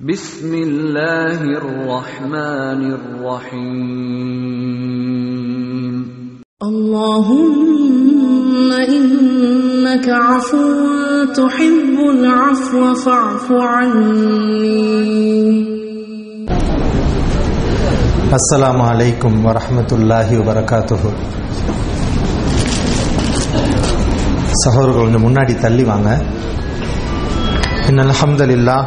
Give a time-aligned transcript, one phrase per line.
[0.00, 2.80] بسم الله الرحمن
[5.06, 5.94] الرحيم
[6.62, 10.64] اللهم إنك عفو
[11.38, 15.06] تحب العفو فاعف عني
[18.36, 21.10] அஸ்ஸலாமு அலைக்கும் வரஹ்மத்துல்லாஹி வபரகாத்துஹு
[24.62, 26.08] சகோதரர்கள் கொஞ்சம் முன்னாடி தள்ளி வாங்க
[27.90, 28.86] இன்னல் அல்ஹம்துலில்லாஹ்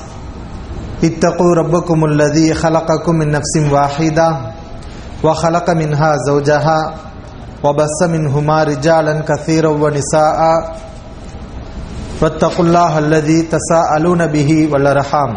[1.03, 4.37] اتقوا ربكم الذي خلقكم من نفس واحده
[5.23, 6.93] وخلق منها زوجها
[7.63, 10.39] وبث منهما رجالا كثيرا ونساء
[12.21, 15.31] واتقوا الله الذي تساءلون به والارحام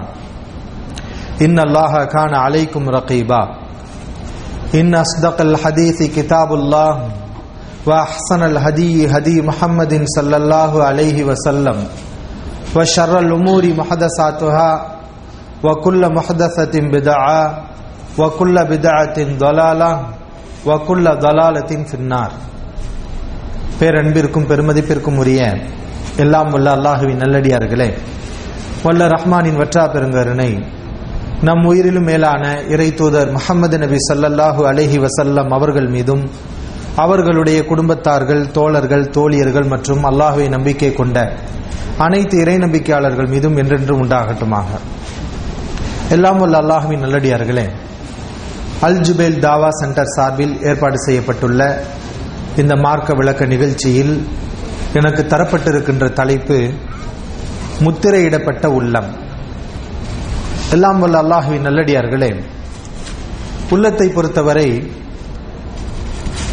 [1.42, 3.42] إن الله كان عليكم رقيبا.
[4.74, 7.08] إن أصدق الحديث كتاب الله
[7.86, 11.76] وأحسن الهدي هدي محمد صلى الله عليه وسلم
[12.76, 14.93] وشر الأمور محدثاتها
[15.63, 17.41] وكل محدثة بدعة
[18.17, 19.91] وكل بدعة ضلالة
[20.65, 22.31] وكل ضلالة في النار
[23.79, 25.41] பேரன்பிற்கும் பெருமதிப்பிற்கும் உரிய
[26.23, 27.87] எல்லாம் வல்ல அல்லாஹுவின் நல்லடியார்களே
[28.83, 30.51] வல்ல ரஹ்மானின் வற்றா பெருங்கருணை
[31.47, 36.23] நம் உயிரிலும் மேலான இறை தூதர் முகமது நபி சல்லல்லாஹு அலஹி வசல்லம் அவர்கள் மீதும்
[37.03, 41.17] அவர்களுடைய குடும்பத்தார்கள் தோழர்கள் தோழியர்கள் மற்றும் அல்லாஹுவை நம்பிக்கை கொண்ட
[42.05, 44.69] அனைத்து இறை நம்பிக்கையாளர்கள் மீதும் என்றென்றும் உண்டாகட்டுமாக
[46.10, 47.70] எல்லாம் உள்ள அல்லாஹுவின் நல்லடியார்களே.
[48.80, 51.80] அல் ஜுபேல் தாவா சென்டர் சார்பில் ஏற்பாடு செய்யப்பட்டுள்ள
[52.56, 54.26] இந்த மார்க்க விளக்க நிகழ்ச்சியில்
[54.92, 56.70] எனக்கு தரப்பட்டிருக்கின்ற தலைப்பு
[57.80, 59.08] முத்திரையிடப்பட்ட உள்ளம்.
[60.70, 62.44] எல்லாம் வல்ல அல்லாஹுவின் நல்லடியார்களே
[63.70, 64.92] உள்ளத்தை பொறுத்தவரை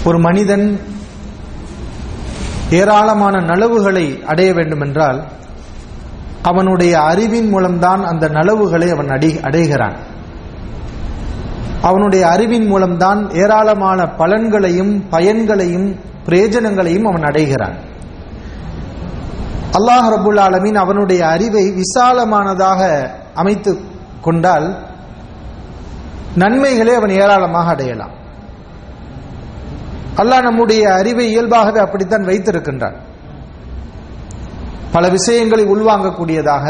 [0.03, 0.79] ஒரு மனிதன்
[2.69, 5.31] ஏராளமான நலவுகளை அடைய வேண்டுமென்றால்
[6.41, 9.97] அவனுடைய அறிவின் மூலம்தான் அந்த நலவுகளை அவன் அடை அடைகிறான்.
[11.81, 17.75] அவனுடைய அறிவின் மூலம்தான் ஏராளமான பலன்களையும் பயன்களையும் பிரயோஜனங்களையும் அவன் அடைகிறான்.
[19.71, 23.79] அல்லாஹ் ரபுல் ஆலமின் அவனுடைய அறிவை விசாலமானதாக அமைத்து
[24.21, 24.77] கொண்டால்
[26.35, 28.11] நன்மைகளை அவன் ஏராளமாக அடையலாம்.
[30.15, 33.09] அல்லாஹ் நம்முடைய அறிவை இயல்பாகவே அப்படித்தான் வைத்திருக்கின்றான்.
[34.93, 36.65] பல விஷயங்களை உள்வாங்கக்கூடியதாக.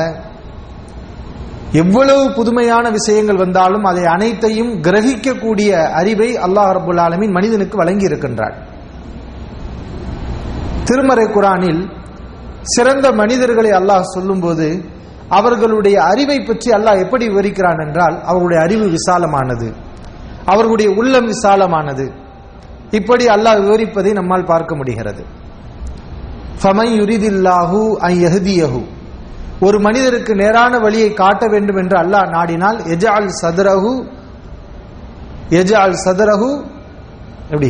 [1.82, 8.56] எவ்வளவு புதுமையான விஷயங்கள் வந்தாலும் அதை அனைத்தையும் கிரகிக்கக்கூடிய அறிவை அல்லாஹ் ரபுல் ஆலமின் மனிதனுக்கு வழங்கி இருக்கின்றார்
[10.88, 11.82] திருமறை குரானில்
[12.76, 14.68] சிறந்த மனிதர்களை அல்லாஹ் சொல்லும்போது
[15.38, 19.70] அவர்களுடைய அறிவை பற்றி அல்லாஹ் எப்படி விவரிக்கிறான் என்றால் அவருடைய அறிவு விசாலமானது
[20.52, 22.06] அவர்களுடைய உள்ளம் விசாலமானது.
[23.00, 25.22] இப்படி அல்லாஹ் விவரிப்பதை நம்மால் பார்க்க முடிகிறது.
[26.62, 28.82] ஃபமை யுரிதில்லாஹு ஐ எஹதியஹு
[29.66, 33.94] ஒரு மனிதருக்கு நேரான வழியை காட்ட வேண்டும் என்று அல்லாஹ் நாடினால் எஜால் சதுரஹு
[35.60, 36.52] எஜால் சதுரஹு
[37.54, 37.70] எப்படி?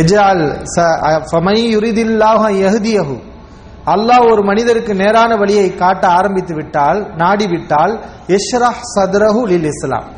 [0.00, 0.44] எஜால்
[1.30, 1.58] ஃபமை
[3.94, 7.94] அல்லாஹ் ஒரு மனிதருக்கு நேரான வழியை காட்ட ஆரம்பித்து விட்டால் நாடிவிட்டால்
[8.36, 10.08] எஷ்ரஹ் சத்ரஹு லில் இஸ்லாம்.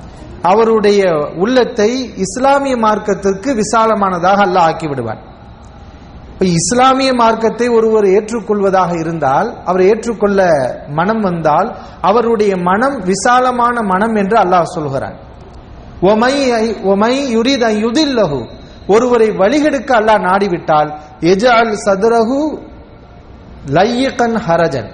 [0.51, 1.03] அவருடைய
[1.43, 1.91] உள்ளத்தை
[2.25, 5.21] இஸ்லாமிய மார்க்கத்திற்கு விசாலமானதாக அல்லாஹ் ஆக்கி விடுவான்.
[6.33, 10.41] இப்ப இஸ்லாமிய மார்க்கத்தை ஒருவர் ஏற்றுக்கொள்வதாக இருந்தால் அவர் ஏற்றுக்கொள்ள
[10.99, 11.69] மனம் வந்தால்
[12.09, 15.17] அவருடைய மனம் விசாலமான மனம் என்று அல்லாஹ் சொல்கிறான்.
[16.93, 17.15] ஒமை
[18.95, 20.89] ஒருவரை வழிகெடுக்க அல்லாஹ் நாடிவிட்டால்
[21.33, 22.39] எஜால் சதுரஹு
[23.77, 24.89] லையகன் ஹரஜன்.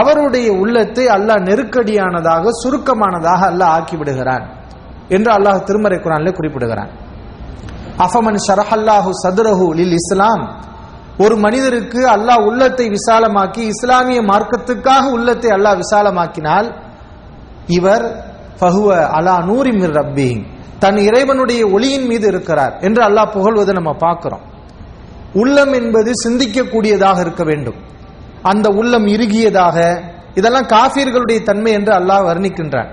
[0.00, 4.44] அவருடைய உள்ளத்தை அல்லாஹ் நெருக்கடியானதாக சுருக்கமானதாக அல்லாஹ் ஆக்கிவிடுகிறான்
[5.16, 6.92] என்று அல்லாஹ் திருமறை குரான்ல குறிப்பிடுகிறான்.
[8.06, 10.44] அஃபமன் ஷரஹல்லாஹு சதுரஹு லில் இஸ்லாம்.
[11.22, 16.68] ஒரு மனிதருக்கு அல்லாஹ் உள்ளத்தை விசாலமாக்கி இஸ்லாமிய மார்க்கத்துக்காக உள்ளத்தை அல்லாஹ் விசாலமாக்கினால்
[17.76, 18.04] இவர்
[18.60, 18.88] ஃபஹுவ
[19.18, 20.30] அலா நூரி மிர் ரப்பி
[20.82, 24.42] தன் இறைவனுடைய ஒளியின் மீது இருக்கிறார் என்று அல்லாஹ் புகழ்வதை நம்ம பார்க்கிறோம்.
[25.42, 27.78] உள்ளம் என்பது சிந்திக்கக்கூடியதாக இருக்க வேண்டும்.
[28.50, 29.76] அந்த உள்ளம் இறுகியதாக
[30.34, 32.90] இதெல்லாம் காஃபியர்களுடைய தன்மை என்று அல்லாஹ் வர்ணிக்கின்றான்.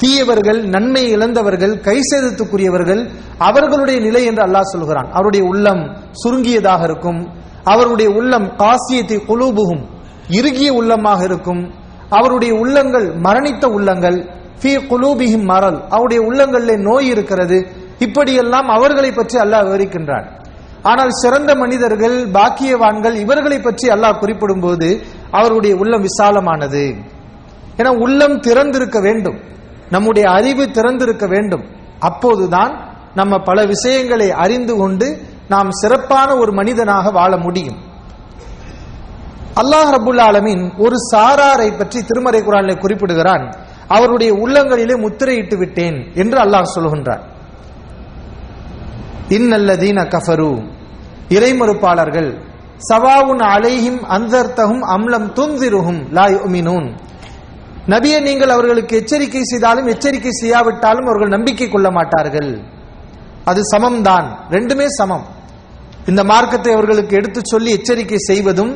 [0.00, 3.02] தீயவர்கள் நன்மை இழந்தவர்கள் கை சேதத்துக்குரியவர்கள்
[3.48, 5.08] அவர்களுடைய நிலை என்று அல்லாஹ் சொல்கிறான்.
[5.12, 5.82] அவருடைய உள்ளம்
[6.22, 7.20] சுருங்கியதாக இருக்கும்.
[7.64, 9.82] அவருடைய உள்ளம் காசியத்தை குலூபுகும்.
[10.28, 11.72] இறுகிய உள்ளமாக இருக்கும்.
[12.08, 14.28] அவருடைய உள்ளங்கள் மரணித்த உள்ளங்கள்.
[14.62, 15.82] ஃபி குலூபிஹிம் மரல்.
[15.88, 17.66] அவருடைய உள்ளங்களில் நோய் இருக்கிறது.
[17.98, 20.26] இப்படியெல்லாம் அவர்களை பற்றி அல்லாஹ் விவரிக்கின்றான்.
[20.82, 26.94] ஆனால் சிறந்த மனிதர்கள் பாக்கியவான்கள் இவர்களை பற்றி அல்லாஹ் குறிப்பிடும் போது அவருடைய உள்ளம் விசாலமானது.
[27.76, 29.38] ஏன்னா உள்ளம் திறந்திருக்க வேண்டும்.
[29.90, 31.64] நம்முடைய அறிவு திறந்திருக்க வேண்டும்.
[31.98, 37.78] அப்போதுதான் நம்ம பல விஷயங்களை அறிந்து கொண்டு நாம் சிறப்பான ஒரு மனிதனாக வாழ முடியும்.
[39.60, 43.44] அல்லாஹ் ரபுல் ஆலமின் ஒரு சாராரை பற்றி திருமறை குரானில் குறிப்பிடுகிறான்.
[43.88, 47.22] அவருடைய உள்ளங்களிலே முத்திரையிட்டு விட்டேன் என்று அல்லாஹ் சொல்கின்றார்.
[49.36, 50.52] இன்னல்லதீன கஃபரு.
[51.36, 52.30] இறைமறுப்பாளர்கள்
[52.90, 56.88] சவாவுன் அலைஹிம் அந்தர்த்தகும் அம்லம் துந்திருகும் லாய் உமினூன்
[57.92, 62.52] நபியை நீங்கள் அவர்களுக்கு எச்சரிக்கை செய்தாலும் எச்சரிக்கை செய்யாவிட்டாலும் அவர்கள் நம்பிக்கை கொள்ள மாட்டார்கள்.
[63.44, 64.26] அது சமம்தான்.
[64.50, 65.24] ரெண்டுமே சமம்.
[66.06, 68.72] இந்த மார்க்கத்தை அவர்களுக்கு எடுத்துச் சொல்லி எச்சரிக்கை செய்வதும்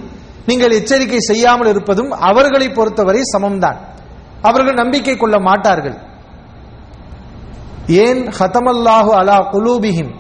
[0.46, 3.78] நீங்கள் எச்சரிக்கை செய்யாமல் இருப்பதும் அவர்களை பொறுத்தவரை சமம்தான்.
[4.42, 5.96] அவர்கள் நம்பிக்கை கொள்ள மாட்டார்கள்.
[7.86, 8.26] ஏன்?
[8.38, 10.10] ஹதமல்லாஹு அலா குலூபிஹிம்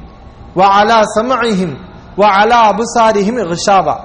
[0.56, 1.74] வ அலா சமஹிம்
[2.16, 3.96] வ அலா அபுசாரிஹிம் ரிஷாவா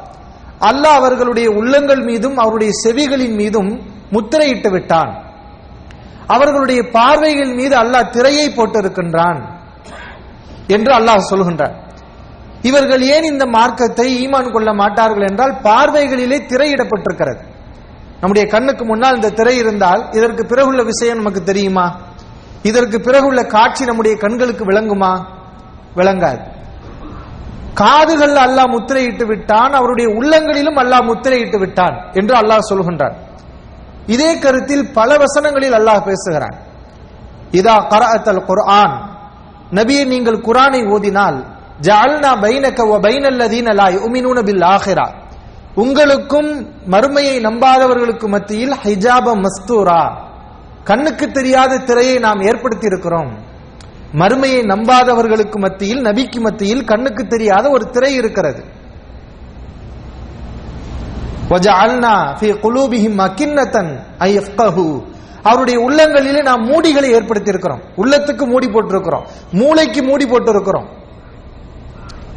[0.69, 5.11] அல்லாஹ் அவர்களுடைய உள்ளங்கள் மீதும் அவருடைய செவிகளின் மீதும் முத்திரையிட்டு விட்டான்.
[6.27, 9.61] அவர்களுடைய பார்வைகள் மீது அல்லாஹ் திரையை போட்டிருக்கின்றான்.
[10.68, 11.75] என்று அல்லாஹ் சொல்கின்றார்.
[12.62, 17.40] இவர்கள் ஏன் இந்த மார்க்கத்தை ஈமான் கொள்ள மாட்டார்கள் என்றால் பார்வைகளிலே திரையிடப்பட்டிருக்கிறது.
[18.19, 21.96] நம்முடைய கண்ணுக்கு முன்னால் இந்த திரை இருந்தால் இதற்கு பிறகுள்ள விஷயம் நமக்கு தெரியுமா?
[22.63, 25.25] இதற்கு பிறகுள்ள காட்சி நம்முடைய கண்களுக்கு விளங்குமா?
[25.96, 26.40] விளங்காது.
[27.74, 33.16] காதுகள் அல்லாஹ் முத்திரையிட்டு விட்டான் அவருடைய உள்ளங்களிலும் அல்லாஹ் முத்திரையிட்டு விட்டான் என்று அல்லாஹ் சொல்கின்றான்.
[34.06, 36.58] இதே கருத்தில் பல வசனங்களில் அல்லாஹ் பேசுகிறான்.
[37.52, 39.11] இதா கராத்தல் குர்ஆன்
[39.78, 41.38] நபியை நீங்கள் குரானை ஓதினால்
[41.87, 45.06] ஜஅல்னா பைனக வ பைனல்லதீன லா யுமினூன பில் ஆஹிரா
[45.82, 46.50] உங்களுக்கும்
[46.94, 50.00] மறுமையை நம்பாதவர்களுக்கு மத்தியில் ஹிஜாப மஸ்தூரா
[50.90, 53.31] கண்ணுக்கு தெரியாத திரையை நாம் ஏற்படுத்தி இருக்கிறோம்
[54.23, 58.62] மறுமையை நம்பாதவர்களுக்கு மத்தியில் நபிக்கு மத்தியில் கண்ணுக்கு தெரியாத ஒரு திரை இருக்கிறது
[61.50, 63.76] وَجَعَلْنَا فِي قُلُوبِهِمْ أَكِنَّةً
[64.23, 64.94] أَن يَفْقَهُوا
[65.43, 69.23] அவருடைய உள்ளங்களிலே நாம் மூடிகளை ஏற்படுத்தி இருக்கிறோம் உள்ளத்துக்கு மூடி போட்டிருக்கிறோம்.
[69.51, 70.85] மூளைக்கு மூடி போட்டிருக்கிறோம்.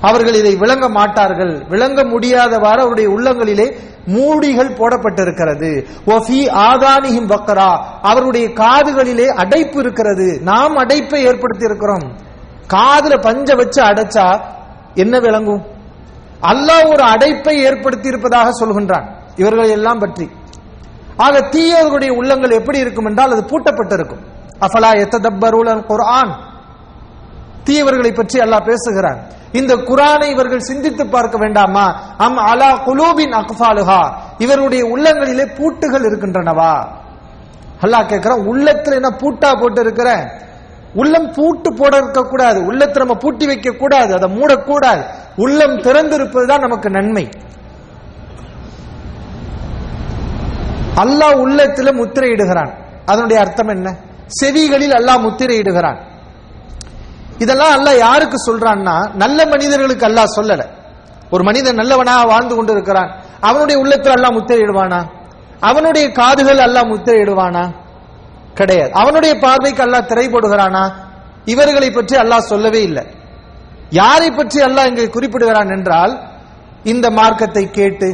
[0.00, 1.64] அவர்கள் இதை விளங்க மாட்டார்கள்.
[1.68, 5.86] விளங்க முடியாதவாறு அவருடைய உள்ளங்களிலே மூடிகள் போடப்பட்டிருக்கிறது.
[6.06, 10.40] ஒஃபி ஆதானிஹிம் வக்கரா அவருடைய காதுகளிலே அடைப்பு இருக்கிறது.
[10.42, 12.16] நாம் அடைப்பை ஏற்படுத்தி இருக்கிறோம்
[12.74, 14.40] காதுல பஞ்ச வச்சு அடைச்சா
[14.94, 15.62] என்ன விளங்கும்?
[16.42, 19.06] அல்லாஹ் ஒரு அடைப்பை ஏற்படுத்தி இருப்பதாக சொல்கின்றான்.
[19.36, 20.30] இவர்களை எல்லாம் பற்றி.
[21.16, 24.22] ஆக தீயவர்களுடைய உள்ளங்கள் எப்படி இருக்கும் என்றால் அது பூட்டப்பட்டிருக்கும்.
[24.60, 26.32] அஃபலா எத்ததப்பருல் குரான்
[27.64, 29.20] தீயவர்களை பற்றி அல்லாஹ் பேசுகிறான்
[29.52, 31.84] இந்த குரானை இவர்கள் சிந்தித்து பார்க்க வேண்டாமா?
[32.18, 34.00] அம் அலா குலூபின் அக்ஃபாலுஹா?
[34.38, 36.74] இவருடைய உள்ளங்களிலே பூட்டுகள் இருக்கின்றனவா?
[37.82, 40.40] அல்லாஹ் கேட்கிறான் உள்ளத்துல என்ன பூட்டா போட்டு இருக்கிற
[40.94, 45.02] உள்ளம் பூட்டு போட இருக்க கூடாது உள்ளத்தை நம்ம பூட்டி வைக்க கூடாது அதை மூடக்கூடாது.
[45.36, 47.24] உள்ளம் திறந்திருப்பது தான் நமக்கு நன்மை.
[51.02, 52.72] அல்லாஹ் உள்ளத்துல முத்திரையிடுகிறான்.
[53.10, 53.88] அதனுடைய அர்த்தம் என்ன?
[54.40, 55.98] செவிகளில் அல்லாஹ் முத்திரையிடுகிறான்.
[57.42, 60.62] இதெல்லாம் அல்லாஹ் யாருக்கு சொல்றான்னா நல்ல மனிதர்களுக்கு அல்லாஹ் சொல்லல.
[61.34, 63.10] ஒரு மனிதன் நல்லவனாக வாழ்ந்து கொண்டு இருக்கிறான்
[63.48, 65.00] அவனுடைய உள்ளத்தில் அல்லாஹ் முத்திரையிடுவானா?
[65.68, 67.64] அவனுடைய காதுகள் அல்லாஹ் முத்திரையிடுவானா?
[68.58, 68.92] கிடையாது.
[69.02, 70.84] அவனுடைய பார்வைக்கு அல்லாஹ் திரை போடுகிறானா
[71.52, 73.04] இவர்களை பற்றி அல்லாஹ் சொல்லவே இல்லை.
[74.00, 76.12] யாரை பற்றி அல்லாஹ் இங்கே குறிப்பிடுகிறான் என்றால்
[76.92, 78.08] இந்த மார்க்கத்தை கேட்டு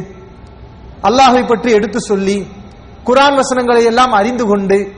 [1.09, 2.37] அல்லாஹை பற்றி எடுத்து சொல்லி
[3.05, 4.91] குரான் வசனங்களை எல்லாம் அறிந்து கொண்டு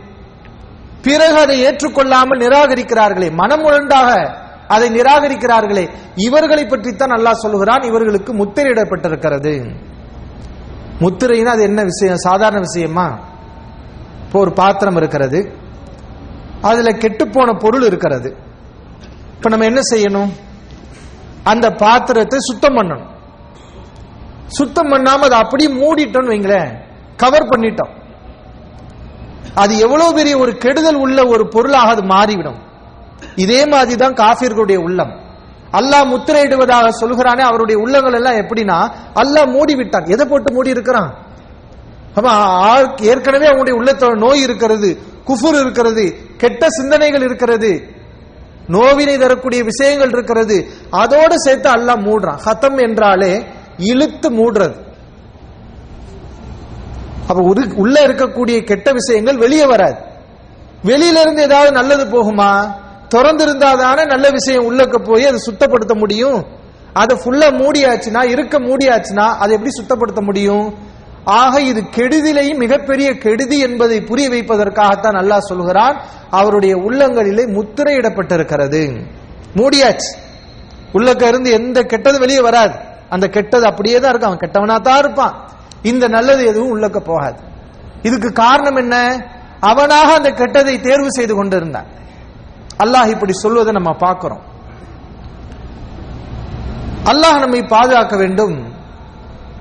[1.01, 3.63] பிறகு அதை ஏற்றுக்கொள்ளாமல் நிராகரிக்கிறார்களே மனம்
[4.67, 9.75] அதை நிராகரிக்கிறார்களே இவர்களை பற்றித்தான் அல்லாஹ் சொல்கிறான் இவர்களுக்கு முத்திரையிடப்பட்டிருக்கிறது.
[10.99, 12.17] முத்திரைன்னா அது என்ன விஷயம்?
[12.17, 13.19] சாதாரண விஷயமா?
[14.25, 15.55] இப்போ ஒரு பாத்திரம் இருக்கிறது
[16.61, 18.37] அதுல கெட்டுப்போன பொருள் இருக்கிறது.
[19.35, 20.29] இப்ப நம்ம என்ன செய்யணும்?
[21.43, 23.07] அந்த பாத்திரத்தை சுத்தம் பண்ணணும்.
[24.47, 26.82] சுத்தம் பண்ணாம அதை அப்படியே மூடிட்டோம்னு வைங்களேன்
[27.21, 27.91] கவர் பண்ணிட்டோம்.
[29.61, 32.59] அது எவ்வளவு பெரிய ஒரு கெடுதல் உள்ள ஒரு பொருளாக அது மாறிவிடும்.
[33.43, 35.13] இதே மாதிரி தான் காபிர்களுடைய உள்ளம்.
[35.79, 38.77] அல்லாஹ் முத்திரையிடுவதாக சொல்கிறானே அவருடைய உள்ளங்கள் எல்லாம் எப்படின்னா
[39.21, 41.11] அல்லாஹ் மூடி விட்டான் எதை போட்டு மூடி இருக்கிறான்
[43.11, 44.89] ஏற்கனவே அவங்களுடைய உள்ளத்தோட நோய் இருக்கிறது
[45.29, 46.03] குஃபுர் இருக்கிறது
[46.41, 47.71] கெட்ட சிந்தனைகள் இருக்கிறது
[48.75, 50.57] நோவினை தரக்கூடிய விஷயங்கள் இருக்கிறது.
[51.01, 52.39] அதோட சேர்த்து அல்லாஹ் மூடுறான்.
[52.45, 53.31] ஹத்தம் என்றாலே
[53.91, 54.75] இழுத்து மூடுறது.
[57.33, 59.95] அப்ப உள்ள இருக்கக்கூடிய கெட்ட விஷயங்கள் வெளியே வராது.
[60.83, 62.73] வெளியில இருந்து ஏதாவது நல்லது போகுமா?
[63.07, 66.45] திறந்து தானே நல்ல விஷயம் உள்ளக்க போய் அதை சுத்தப்படுத்த முடியும்.
[66.93, 70.77] அதை ஃபுல்லா மூடியாச்சுன்னா இருக்க மூடியாச்சுன்னா அதை எப்படி சுத்தப்படுத்த முடியும்?
[71.23, 79.05] ஆக இது கெடுதிலையும் மிகப்பெரிய கெடுதி என்பதை புரிய வைப்பதற்காகத்தான் நல்லா சொல்கிறான் அவருடைய உள்ளங்களிலே முத்திரையிடப்பட்டிருக்கிறது.
[79.55, 80.17] மூடியாச்சு.
[80.93, 82.73] உள்ளக்க இருந்து எந்த கெட்டது வெளியே வராது.
[83.09, 84.31] அந்த கெட்டது அப்படியே தான் இருக்கும்.
[84.31, 85.51] அவன் கெட்டவனா தான் இருப்பான்.
[85.83, 87.39] இந்த நல்லது எதுவும் உள்ளக்க போகாது.
[88.01, 89.25] இதுக்கு காரணம் என்ன?
[89.59, 91.85] அவனாக அந்த கெட்டதை தேர்வு செய்து கொண்டிருந்தான்.
[92.83, 94.41] அல்லாஹ் இப்படி சொல்வதை நம்ம பார்க்கிறோம்.
[97.05, 98.73] அல்லாஹ் நம்மை பாதுகாக்க வேண்டும்.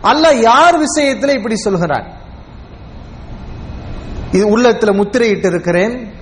[0.03, 2.13] அல்லாஹ் யார் விஷயத்தில் இப்படி சொல்கிறான்?
[4.33, 6.13] இது உள்ளத்தில் முத்திரையிட்டு இருக்கிறேன்.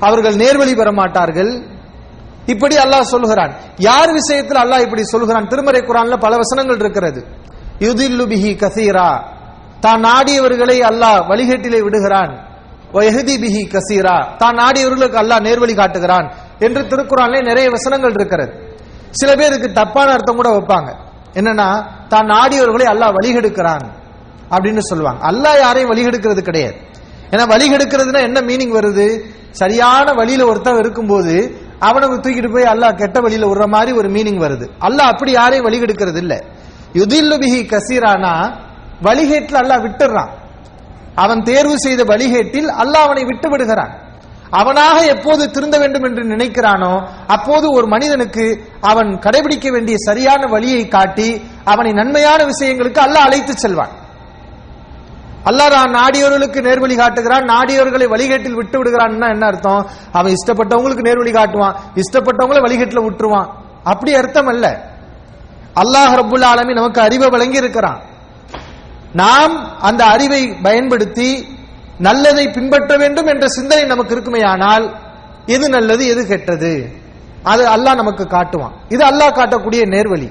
[0.00, 1.66] அவர்கள் நேர்வழி பெற மாட்டார்கள்.
[2.46, 3.54] இப்படி அல்லாஹ் சொல்கிறான்.
[3.76, 5.46] யார் விஷயத்தில் அல்லாஹ் இப்படி சொல்கிறான்?
[5.46, 7.26] திருமறை குரான்ல பல வசனங்கள் இருக்கிறது.
[7.84, 9.10] யுதில்லு பிஹி கசீரா.
[9.84, 12.32] தான் நாடியவர்களை அல்லாஹ் வழிகேட்டிலே விடுகிறான்.
[12.96, 14.16] வயஹதி பிஹி கசீரா.
[14.40, 16.26] தான் நாடியவர்களுக்கு அல்லாஹ் நேர்வழி காட்டுகிறான்
[16.66, 18.52] என்று திருக்குறான்லே நிறைய வசனங்கள் இருக்கிறது.
[19.20, 20.90] சில பேருக்கு தப்பான அர்த்தம் கூட வைப்பாங்க.
[21.38, 21.68] என்னன்னா
[22.12, 23.84] தான் நாடியவர்களை அல்லாஹ் வழிகெடுக்கிறான்
[24.54, 25.20] அப்படின்னு சொல்லுவாங்க.
[25.30, 26.76] அல்லாஹ் யாரையும் வழிகெடுக்கிறது கிடையாது.
[27.32, 29.08] ஏன்னா வழிகெடுக்கிறதுனா என்ன மீனிங் வருது?
[29.60, 31.34] சரியான வழியில ஒருத்தன் இருக்கும்போது
[31.88, 34.66] அவனை தூக்கிட்டு போய் அல்லாஹ் கெட்ட வழியில விடுற மாதிரி ஒரு மீனிங் வருது.
[34.86, 36.38] அல்லாஹ் அப்படி யாரையும் வழிகெடுக்கிறது இல்லை
[36.94, 38.34] யுதில்லு பிஹி கசீரானா
[39.06, 40.30] வழிகேட்டில் அல்லாஹ் விட்டுறான்.
[41.14, 43.92] அவன் தேர்வு செய்த வழிகேட்டில் அல்லாஹ் அவனை விட்டு விடுகிறான்.
[44.50, 51.42] அவனாக எப்போது திருந்த வேண்டும் என்று நினைக்கிறானோ அப்போது ஒரு மனிதனுக்கு அவன் கடைபிடிக்க வேண்டிய சரியான வழியை காட்டி
[51.64, 53.92] அவனை நன்மையான விஷயங்களுக்கு அல்லாஹ் அழைத்து செல்வான்.
[55.44, 57.44] அல்லாஹ் நான் நாடியோர்களுக்கு நேர்வழி காட்டுகிறான்.
[57.44, 59.86] நாடியோர்களை வழிகேட்டில் விட்டு விடுகிறான்னா என்ன அர்த்தம்?
[60.12, 61.76] அவன் இஷ்டப்பட்டவங்களுக்கு நேர்வழி காட்டுவான்.
[61.94, 63.48] இஷ்டப்பட்டவங்களை வழிகேட்டில் விட்டுருவான்.
[63.84, 64.89] அப்படி அர்த்தம் அல்ல.
[65.74, 68.00] அல்லாஹ் ரப்புல் ஆலமி நமக்கு அறிவை வழங்கி இருக்கிறான்
[69.12, 71.58] நாம் அந்த அறிவை பயன்படுத்தி
[71.98, 74.94] நல்லதை பின்பற்ற வேண்டும் என்ற சிந்தனை நமக்கு இருக்குமேயானால்
[75.46, 76.92] எது நல்லது எது கெட்டது?
[77.42, 78.72] அது அல்லாஹ் நமக்கு காட்டுவான்.
[78.88, 80.30] இது அல்லாஹ் காட்டக்கூடிய நேர்வழி.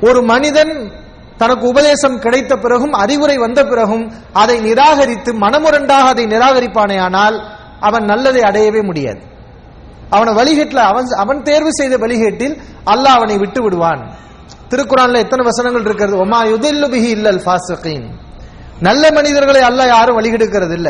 [0.00, 0.92] ஒரு மனிதன்
[1.36, 7.42] தனக்கு உபதேசம் கிடைத்த பிறகும் அறிவுரை வந்த பிறகும் அதை நிராகரித்து மனமுரண்டாக அதை நிராகரிப்பானேயானால்
[7.80, 9.20] அவன் நல்லதை அடையவே முடியாது.
[10.14, 12.54] அவனை வழிகேட்டில் அவன் அவன் தேர்வு செய்த வழிகேட்டில்
[12.92, 14.02] அல்லாஹ் அவனை விட்டு விடுவான்
[14.70, 16.16] திருக்குறான்ல எத்தனை வசனங்கள் இருக்கிறது?
[16.24, 18.06] ஒமா யுதில்லு பிஹி இல்லல் ஃபாசிகீன்.
[18.80, 20.88] நல்ல மனிதர்களை அல்லாஹ் யாரும் வழிகெடுக்கிறது இல்ல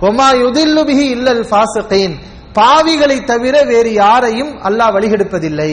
[0.00, 2.14] ஒமா யுதில்லு பிஹி இல்லல் ஃபாசிகீன்.
[2.58, 5.72] பாவிகளை தவிர வேறு யாரையும் அல்லாஹ் வழிகெடுப்பதில்லை.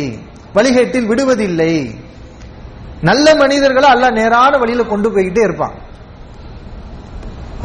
[0.56, 1.74] வழிகேட்டில் விடுவதில்லை.
[3.10, 5.76] நல்ல மனிதர்களை அல்லாஹ் நேரான வழியில கொண்டு போய்கிட்டே இருப்பான்.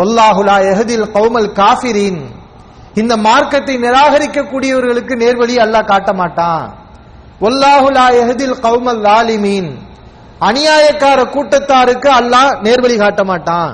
[0.02, 2.20] ஒல்லாஹுலா எஹதில் கௌமல் காஃபிரின்.
[3.00, 6.64] இந்த மார்க்கத்தை நிராகரிக்கக்கூடியவர்களுக்கு நேர்வழி அல்லாஹ் காட்ட மாட்டான்.
[7.46, 9.70] ஒல்லாஹுலா எஹதில் கௌமல் லாலிமீன்
[10.48, 13.72] அநியாயக்கார கூட்டத்தாருக்கு அல்லாஹ் நேர்வழி காட்ட மாட்டான்.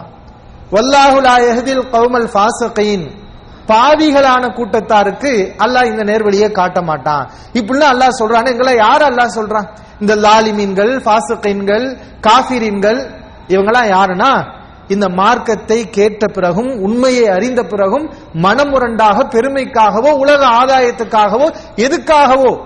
[0.78, 3.04] ஒல்லாஹுலா எஹதில் கௌமல் ஃபாசகீன்
[3.71, 5.33] பாவிகளான கூட்டத்தாருக்கு
[5.64, 7.25] அல்லாஹ் இந்த நேர்வழியை காட்ட மாட்டான்.
[7.59, 9.68] இப்படிலாம் அல்லாஹ் சொல்றான் எங்களை யார் அல்லாஹ் சொல்றான்?
[10.00, 11.87] இந்த லாலிமீன்கள் ஃபாசகீன்கள்
[12.26, 13.00] காஃபிரின்கள்
[13.52, 14.33] இவங்கெல்லாம் யாருன்னா
[14.88, 22.60] இந்த மார்க்கத்தை கேட்ட பிறகும் உண்மையை அறிந்த பிறகும் மனமுரண்டாக பெருமைக்காகவோ உலக ஆதாயத்துக்காகவோ எதுக்காகவோ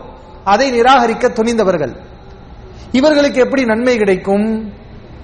[0.44, 1.94] அதை நிராகரிக்க துணிந்தவர்கள்.
[2.92, 4.72] இவர்களுக்கு எப்படி நன்மை கிடைக்கும்?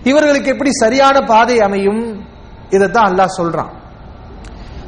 [0.04, 2.26] இவர்களுக்கு எப்படி சரியான பாதை அமையும்?
[2.70, 3.72] இதைத்தான் அல்லாஹ் சொல்றான்.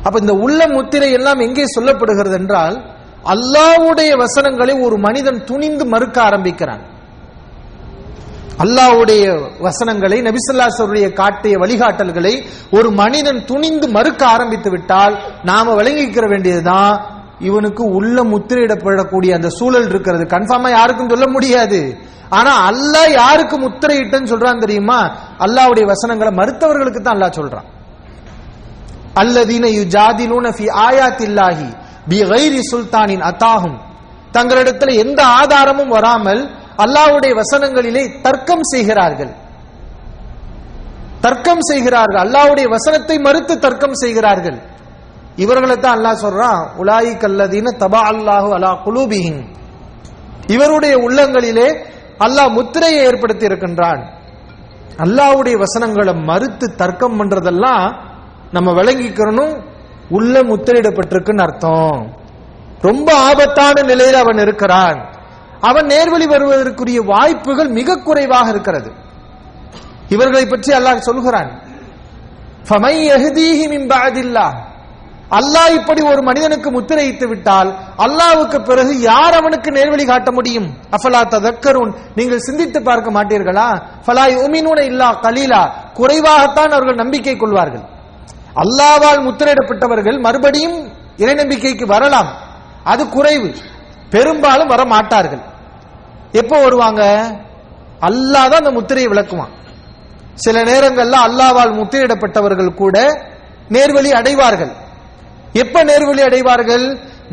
[0.03, 2.95] அப்ப இந்த உள்ள முத்திரை எல்லாம் எங்கே சொல்லப்படுகிறது என்றால்
[3.25, 6.83] அல்லாவுடைய வசனங்களை ஒரு மனிதன் துணிந்து மறுக்க ஆரம்பிக்கிறான்.
[8.65, 9.25] அல்லாஹ்வுடைய
[9.67, 12.33] வசனங்களை நபிசல்லாசருடைய காட்டிய வழிகாட்டல்களை
[12.77, 16.95] ஒரு மனிதன் துணிந்து மறுக்க ஆரம்பித்து விட்டால் நாம விளங்கிக்கிற வேண்டியதுதான்
[17.49, 20.25] இவனுக்கு உள்ள முத்திரையிடப்படக்கூடிய அந்த சூழல் இருக்கிறது.
[20.35, 21.81] கன்ஃபார்மா யாருக்கும் சொல்ல முடியாது.
[22.39, 25.01] ஆனா அல்லாஹ் யாருக்கு முத்திரையிட்டன்னு சொல்றான் தெரியுமா?
[25.45, 27.67] அல்லாவுடைய வசனங்களை மறுத்தவர்களுக்கு தான் அல்லாஹ் சொல்றான்.
[29.23, 31.69] அல்லதீன யுஜாதிலூன ஃபி ஆயாத்தில்லாஹி
[32.11, 33.79] பி கைரி சுல்தானின் அத்தாகும்
[34.37, 36.43] தங்களிடத்துல எந்த ஆதாரமும் வராமல்
[36.85, 39.33] அல்லாஹ்வுடைய வசனங்களிலே தர்க்கம் செய்கிறார்கள்.
[41.21, 42.21] தர்க்கம் செய்கிறார்கள்.
[42.25, 44.59] அல்லாஹ்வுடைய வசனத்தை மறுத்து தர்க்கம் செய்கிறார்கள்.
[45.45, 49.41] இவர்களை தான் அல்லாஹ் சொல்றான் உலாயி கல்லதீன தபா அல்லாஹு அலா குலூபிஹின்
[50.55, 51.69] இவருடைய உள்ளங்களிலே
[52.27, 54.03] அல்லாஹ் முத்திரையை ஏற்படுத்தி இருக்கின்றான்.
[55.05, 57.87] அல்லாஹ்வுடைய வசனங்களை மறுத்து தர்க்கம் பண்றதெல்லாம்
[58.53, 59.55] நம்ம விளங்கிக்கிறனும்
[60.17, 62.01] உள்ள முத்திரையிடப்பட்டிருக்குன்னு அர்த்தம்.
[62.89, 64.99] ரொம்ப ஆபத்தான நிலையில் அவன் இருக்கிறான்.
[65.69, 68.91] அவன் நேர்வழி வருவதற்குரிய வாய்ப்புகள் மிக குறைவாக இருக்கிறது.
[70.09, 71.51] இவர்களை பற்றி அல்லாஹ் சொல்கிறான்
[72.69, 72.95] ஃபமை
[75.39, 77.71] அல்லாஹ் இப்படி ஒரு மனிதனுக்கு முத்திரையிட்டு விட்டால்
[78.05, 80.69] அல்லாவுக்கு பிறகு யார் அவனுக்கு நேர்வழி காட்ட முடியும்?
[80.91, 81.93] அஃபலா ததக்கருன்.
[82.15, 83.69] நீங்கள் சிந்தித்து பார்க்க மாட்டீர்களா?
[84.07, 85.63] ஃபலாய் யுமினூன இல்லா கலீலா.
[85.99, 87.85] குறைவாகத்தான் அவர்கள் நம்பிக்கை கொள்வார்கள்.
[88.63, 90.79] அல்லாவால் முத்திரையிடப்பட்டவர்கள் மறுபடியும்
[91.17, 92.31] இறை நம்பிக்கைக்கு வரலாம்.
[92.85, 93.49] அது குறைவு.
[94.11, 95.43] பெரும்பாலும் வர மாட்டார்கள்
[96.33, 97.03] எப்போ வருவாங்க?
[98.09, 99.53] அல்லாஹ் தான் அந்த முத்திரையை விளக்குவான்.
[100.45, 102.97] சில நேரங்கள்ல அல்லாவால் முத்திரையிடப்பட்டவர்கள் கூட
[103.75, 104.73] நேர்வழி அடைவார்கள்.
[105.63, 106.87] எப்ப நேர்வழி அடைவார்கள்?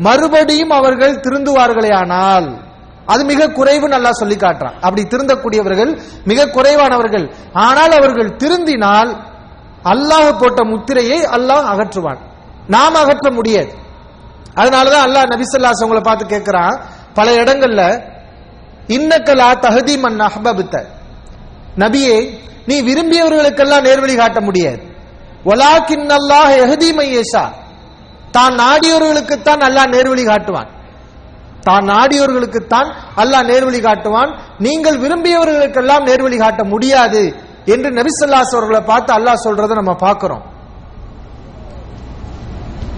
[0.06, 2.46] மறுபடியும் அவர்கள் திருந்துவார்களே ஆனால்
[3.12, 4.76] அது மிக குறைவு நல்லா சொல்லி காட்டுறான்.
[4.84, 5.92] அப்படி திருந்தக்கூடியவர்கள்
[6.30, 7.26] மிக குறைவானவர்கள்.
[7.66, 9.10] ஆனால் அவர்கள் திருந்தினால்
[9.92, 12.20] அல்லாஹ் போட்ட முத்திரையை அல்லாஹ் அகற்றுவான்.
[12.74, 13.72] நாம் அகற்ற முடியாது.
[14.60, 16.76] அதனாலதான் அல்லாஹ் நபிசல்லாஸ் உங்களை பார்த்து கேட்கிறான்.
[17.18, 17.82] பல இடங்கள்ல
[18.96, 20.74] இன்னக்கலா தகுதி மன் அஹ்பபித்த.
[21.82, 22.16] நபியே
[22.68, 24.82] நீ விரும்பியவர்களுக்கெல்லாம் நேர்வழி காட்ட முடியாது.
[25.50, 27.44] ஒலாக்கின் அல்லாஹ் எஹதி மையேஷா
[28.36, 30.70] தான் நாடியவர்களுக்குத்தான் அல்லாஹ் நேர்வழி காட்டுவான்.
[31.66, 32.88] தான் நாடியவர்களுக்குத்தான்
[33.22, 34.30] அல்லாஹ் நேர்வழி காட்டுவான்.
[34.66, 37.22] நீங்கள் விரும்பியவர்களுக்கெல்லாம் நேர்வழி காட்ட முடியாது
[37.74, 40.44] என்று நபிசல்லாஸ் அவர்களை பார்த்து அல்லாஹ் சொல்றதை நம்ம பார்க்கிறோம்.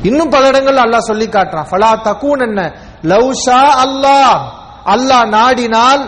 [0.09, 1.69] இன்னும் பல இடங்கள் அல்லாஹ் சொல்லி காட்டுறான்.
[1.71, 2.61] ஃபலா தக்கூன் என்ன
[3.13, 4.39] லவ்ஷா அல்லாஹ்.
[4.95, 6.03] அல்லாஹ் நாடினால்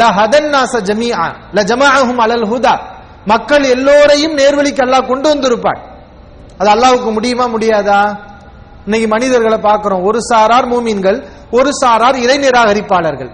[0.00, 2.74] ல ஹதன்னாச ஜமீஆ ல ஜமாஅஹும் அலல் ஹுதா.
[3.32, 5.80] மக்கள் எல்லோரையும் நேர்வழிக்கு அல்லாஹ் கொண்டு வந்திருப்பான்
[6.60, 8.00] அது அல்லாஹ்வுக்கு முடியுமா முடியாதா?
[8.86, 10.02] இன்னைக்கு மனிதர்களை பார்க்கிறோம்.
[10.08, 11.18] ஒரு சாரார் மூமீன்கள்
[11.58, 13.30] ஒரு சாரார் இறை நிராகரிப்பாளர்கள்.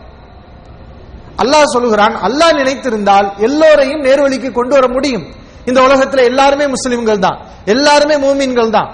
[1.43, 5.25] அல்லாஹ் சொல்லுகிறான் அல்லாஹ் நினைத்திருந்தால் எல்லோரையும் நேர்வழிக்கு கொண்டு வர முடியும்.
[5.69, 8.89] இந்த உலகத்துல எல்லாருமே முஸ்லிம்கள் தான் எல்லாருமே மூமீன்கள் தான்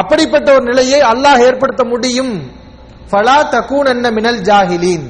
[0.00, 2.32] அப்படிப்பட்ட ஒரு நிலையை அல்லாஹ் ஏற்படுத்த முடியும்.
[3.10, 5.06] ஃபலா தக்கூன் மினல் ஜாஹிலீன்.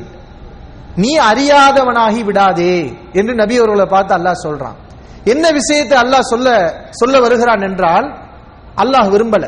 [1.02, 2.76] நீ அறியாதவனாகி விடாதே
[3.18, 4.78] என்று நபி அவர்களை பார்த்து அல்லாஹ் சொல்றான்.
[5.32, 6.48] என்ன விஷயத்தை அல்லாஹ் சொல்ல
[7.00, 8.06] சொல்ல வருகிறான் என்றால்
[8.82, 9.44] அல்லாஹ் விரும்பல.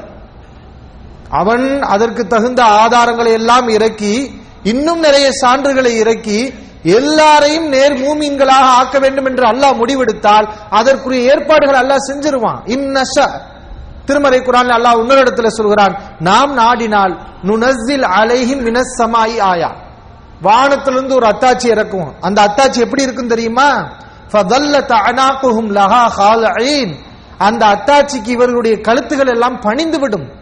[1.40, 4.14] அவன் அதற்கு தகுந்த ஆதாரங்களை எல்லாம் இறக்கி
[4.72, 6.38] இன்னும் நிறைய சான்றுகளை இறக்கி
[6.98, 10.46] எல்லாரையும் நேர் மூமீன்களாக ஆக்க வேண்டும் என்று அல்லாஹ் முடிவெடுத்தால்
[10.78, 12.60] அதற்குரிய ஏற்பாடுகள் அல்லாஹ் செஞ்சிருவான்.
[12.74, 13.16] இன்னஷ
[14.04, 19.76] திருமறை குரான் அல்லாஹ் இன்னொரு இடத்துல சொல்கிறான் நாம் நாடினால் நுனஸில் அலைஹி மினஸ் சமாயி ஆயா.
[20.42, 22.14] வானத்திலிருந்து ஒரு அத்தாச்சி இறக்கும்.
[22.20, 23.70] அந்த அத்தாச்சி எப்படி இருக்கும் தெரியுமா?
[24.32, 26.96] ஃபதல்ல தஅனாகுஹும் லஹா ஹாலின்.
[27.38, 30.32] அந்த அத்தாட்சிக்கு இவர்களுடைய கழுத்துகள் எல்லாம் பணிந்து விடும்.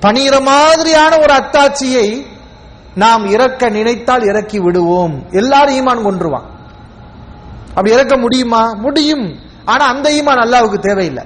[0.00, 2.26] பணிகிற மாதிரியான ஒரு அத்தாட்சியை
[2.94, 5.28] நாம் இறக்க நினைத்தால் இறக்கி விடுவோம்.
[5.30, 6.46] எல்லாரும் ஈமான் கொன்றுவான்.
[7.68, 8.72] அப்படி இறக்க முடியுமா?
[8.72, 9.38] முடியும்.
[9.64, 11.24] ஆனா அந்த ஈமான் அல்லாவுக்கு தேவையில்லை.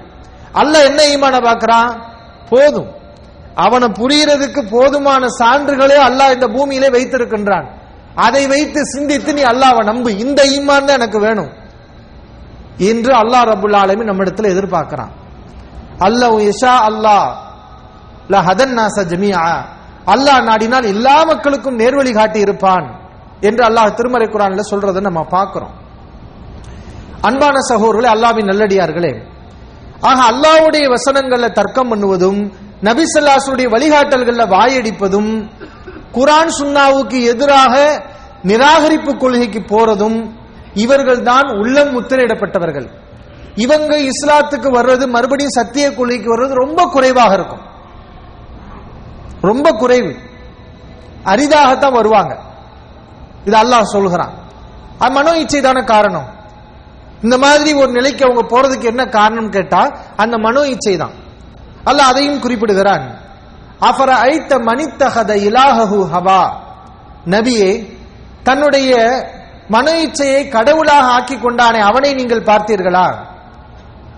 [0.60, 1.90] அல்ல என்ன ஈமான பார்க்கறான்?
[2.50, 2.90] போதும்.
[3.54, 7.66] அவனை புரியறதுக்கு போதுமான சான்றுகளே அல்லாஹ் இந்த பூமியிலே வைத்திருக்கின்றான்.
[8.26, 10.10] அதை வைத்து சிந்தித்து நீ அல்லாவை நம்பு.
[10.24, 11.50] இந்த ஈமான் தான் எனக்கு வேணும்.
[12.90, 15.12] என்று அல்லாஹ் ரபுல் ஆலமி நம்ம இடத்துல எதிர்பார்க்கிறான்.
[16.06, 17.28] அல்லாஹ் இஷா அல்லாஹ்
[18.32, 19.42] ல ஹதன் நாச ஜமியா
[20.14, 22.86] அல்லாஹ் நாடினால் எல்லா மக்களுக்கும் நேர்வழி காட்டி இருப்பான்
[23.40, 25.74] என்று அல்லாஹ் திருமறை குரான்ல சொல்றதை நம்ம பார்க்கிறோம்.
[27.28, 29.12] அன்பான சகோதரர்களே அல்லாவின் நல்லடியார்களே
[30.02, 32.40] ஆக அல்லாஹ்வுடைய வசனங்கள்ல தர்க்கம் பண்ணுவதும்
[32.82, 35.32] நபிசல்லாசுடைய வழிகாட்டல்கள்ல வாயடிப்பதும்
[36.14, 37.74] குரான் சுன்னாவுக்கு எதிராக
[38.42, 40.30] நிராகரிப்பு கொள்கைக்கு போறதும்
[40.74, 42.88] இவர்கள் தான் உள்ளம் முத்திரையிடப்பட்டவர்கள்.
[43.54, 47.62] இவங்க இஸ்லாத்துக்கு வர்றது மறுபடியும் சத்திய கொள்கைக்கு வர்றது ரொம்ப குறைவாக இருக்கும்.
[49.40, 50.12] ரொம்ப குறைவு.
[51.24, 52.38] அரிதாகத்தான் வருவாங்க.
[53.44, 54.32] இது அல்லாஹ் சொல்கிறான்.
[55.10, 56.28] மனோ இச்சைதான காரணம்.
[57.22, 59.82] இந்த மாதிரி ஒரு நிலைக்கு அவங்க போறதுக்கு என்ன காரணம் கேட்டா
[60.22, 61.14] அந்த மனோ இச்சை தான்
[61.88, 63.04] அல்ல அதையும் குறிப்பிடுகிறான்.
[63.88, 66.42] அஃபர ஐத்த மணித்தகத இலாஹு ஹவா
[67.34, 67.70] நபியே
[68.48, 68.92] தன்னுடைய
[69.74, 73.06] மனோ இச்சையை கடவுளாக ஆக்கி கொண்டானே அவனை நீங்கள் பார்த்தீர்களா?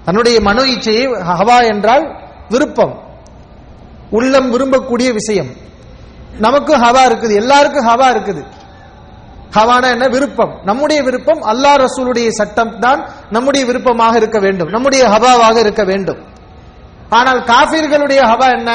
[0.07, 2.05] தன்னுடைய மனோ இச்சையை ஹவா என்றால்
[2.53, 2.95] விருப்பம்.
[4.19, 5.51] உள்ளம் விரும்பக்கூடிய விஷயம்.
[6.47, 8.43] நமக்கு ஹவா இருக்குது எல்லாருக்கும் ஹவா இருக்குது.
[9.56, 13.00] ஹவானா என்ன விருப்பம் நம்முடைய விருப்பம் அல்லாஹ் ரசூலுடைய சட்டம் தான்
[13.36, 16.20] நம்முடைய விருப்பமாக இருக்க வேண்டும் நம்முடைய ஹவாவாக இருக்க வேண்டும்
[17.18, 18.72] ஆனால் காஃபிர்களுடைய ஹவா என்ன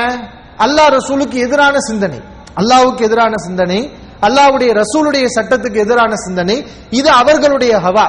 [0.65, 2.19] அல்லாஹ் ரசூலுக்கு எதிரான சிந்தனை
[2.61, 3.79] அல்லாஹ்வுக்கு எதிரான சிந்தனை
[4.27, 6.57] அல்லாஹ்வுடைய ரசூலுடைய சட்டத்துக்கு எதிரான சிந்தனை
[6.99, 8.07] இது அவர்களுடைய ஹவா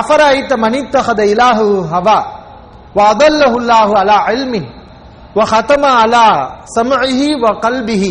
[0.00, 2.18] அஃபர ஐத்த மனித்தகத இலாஹு ஹவா
[2.98, 4.68] வதல்லஹுல்லாஹு அலா இல்மின்
[5.36, 6.26] وختم على
[6.78, 8.04] سمعه وقلبه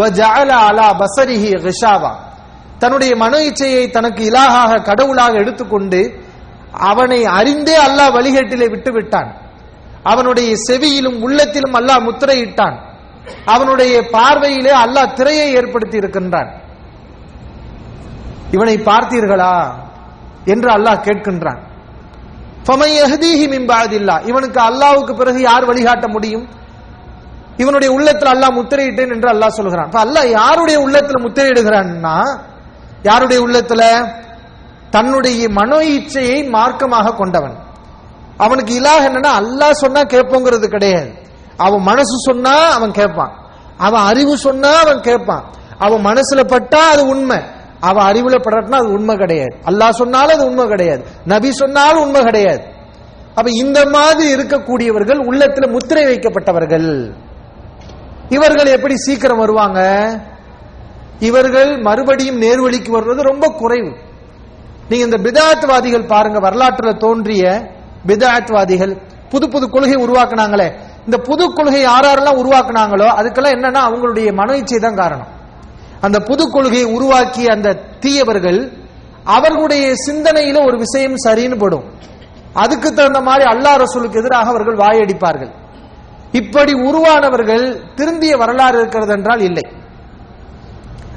[0.00, 2.12] وجعل على بصره غشاوة
[2.79, 6.01] தன்னுடைய மனோ இச்சையை தனக்கு இலாகாக கடவுளாக எடுத்துக்கொண்டு
[6.71, 9.29] அவனை அறிந்தே அல்லாஹ் வழிகேட்டிலே விட்டு விட்டான்
[10.03, 12.75] அவனுடைய செவியிலும் உள்ளத்திலும் அல்லாஹ் முத்திரையிட்டான்.
[13.45, 16.49] அவனுடைய பார்வையிலே அல்லாஹ் திரையை ஏற்படுத்தி இருக்கின்றான்.
[18.51, 19.55] இவனை பார்த்தீர்களா
[20.45, 21.61] என்று அல்லாஹ் கேட்கின்றான்.
[24.29, 26.45] இவனுக்கு அல்லாவுக்கு பிறகு யார் வழிகாட்ட முடியும்?
[27.57, 29.89] இவனுடைய உள்ளத்தில் அல்லாஹ் முத்திரையிட்டேன் என்று அல்லாஹ் சொல்கிறான்.
[30.05, 32.17] அல்லாஹ் யாருடைய உள்ளத்தில் முத்திரையிடுகிறான்னா
[33.03, 34.11] யாருடைய உள்ளத்துல?
[34.89, 37.55] தன்னுடைய மனோ இச்சையை மார்க்கமாக கொண்டவன்.
[38.37, 41.11] அவனுக்கு இலாக என்னன்னா அல்லாஹ் சொன்னா கேட்போங்கிறது கிடையாது.
[41.57, 43.33] அவன் மனசு சொன்னா அவன் கேட்பான்
[43.77, 45.43] அவன் அறிவு சொன்னா அவன் கேட்பான்
[45.77, 47.37] அவன் மனசுல பட்டா அது உண்மை.
[47.79, 49.55] அவ அறிவுல படட்டினா அது உண்மை கிடையாது.
[49.65, 51.05] அல்லாஹ் சொன்னாலும் அது உண்மை கிடையாது.
[51.25, 52.63] நபி சொன்னாலும் உண்மை கிடையாது.
[53.35, 57.15] அப்ப இந்த மாதிரி இருக்கக்கூடியவர்கள் உள்ளத்துல முத்திரை வைக்கப்பட்டவர்கள்.
[58.29, 59.81] இவர்கள் எப்படி சீக்கிரம் வருவாங்க?
[61.19, 63.91] இவர்கள் மறுபடியும் நேர்வழிக்கு வருவது ரொம்ப குறைவு.
[64.89, 67.43] நீங்க இந்த பிதாத்வாதிகள் பாருங்க வரலாற்றில் தோன்றிய
[68.09, 68.93] பிதாத்வாதிகள்
[69.31, 70.67] புது புது கொள்கை உருவாக்குனாங்களே.
[71.05, 75.29] இந்த புது கொள்கை யாரெல்லாம் உருவாக்குனாங்களோ அதுக்கெல்லாம் என்னன்னா அவங்களுடைய மன இச்சை தான் காரணம்.
[76.01, 78.59] அந்த புது கொள்கையை உருவாக்கிய அந்த தீயவர்கள்
[79.25, 81.85] அவர்களுடைய சிந்தனையில ஒரு விஷயம் சரின்னு படும்.
[82.53, 85.51] அதுக்கு தகுந்த மாதிரி அல்லாஹ் ரசூலுக்கு எதிராக அவர்கள் வாயடிப்பார்கள்.
[86.31, 89.65] இப்படி உருவானவர்கள் திருந்திய வரலாறு இருக்கிறது என்றால் இல்லை.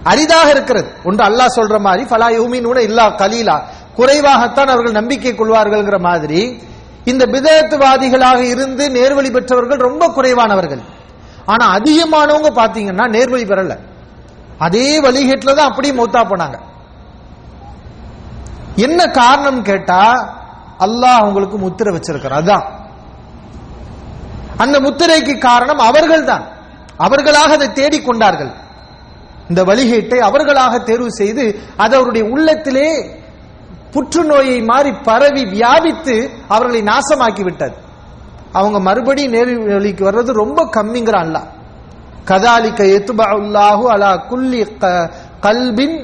[0.05, 0.89] அரிதாக இருக்கிறது.
[1.05, 3.63] ஒன்று அல்லாஹ் சொல்ற மாதிரி ஃபலா யூமினூன இல்லா கலீலா.
[3.97, 6.63] குறைவாகத்தான் அவர்கள் நம்பிக்கை கொள்வார்கள்ங்கிற மாதிரி
[7.05, 10.83] இந்த பிதத்துவாதிகளாக இருந்து நேர்வழி பெற்றவர்கள் ரொம்ப குறைவானவர்கள்.
[11.47, 13.79] ஆனா அதிகமானவங்க பாத்தீங்கன்னா நேர்வழி பெறல.
[14.59, 16.59] அதே வழிகேட்டில் தான் அப்படியே மௌத்தா போனாங்க.
[18.77, 20.03] என்ன காரணம் கேட்டா
[20.79, 22.43] அல்லாஹ் அவங்களுக்கு முத்திரை வச்சிருக்கிறார்.
[22.43, 22.65] அதான்.
[24.59, 26.45] அந்த முத்திரைக்கு காரணம் அவர்கள் தான்
[26.97, 28.53] அவர்களாக அதை தேடிக்கொண்டார்கள்.
[29.51, 31.45] இந்த வழிகேட்டை அவர்களாக தேர்வு செய்து
[31.77, 32.89] அது அவருடைய உள்ளத்திலே
[33.93, 36.17] புற்றுநோயை மாறி பரவி வியாபித்து
[36.49, 37.75] அவர்களை நாசமாக்கி விட்டது
[38.53, 41.49] அவங்க மறுபடியும் நேர்வழிக்கு வர்றது ரொம்ப கம்மிங்கிறான் அல்லாஹ்
[42.25, 45.11] கதாலிக்க எத்துபா உல்லாஹு அலா குல்லி க-
[45.41, 45.97] கல்பின்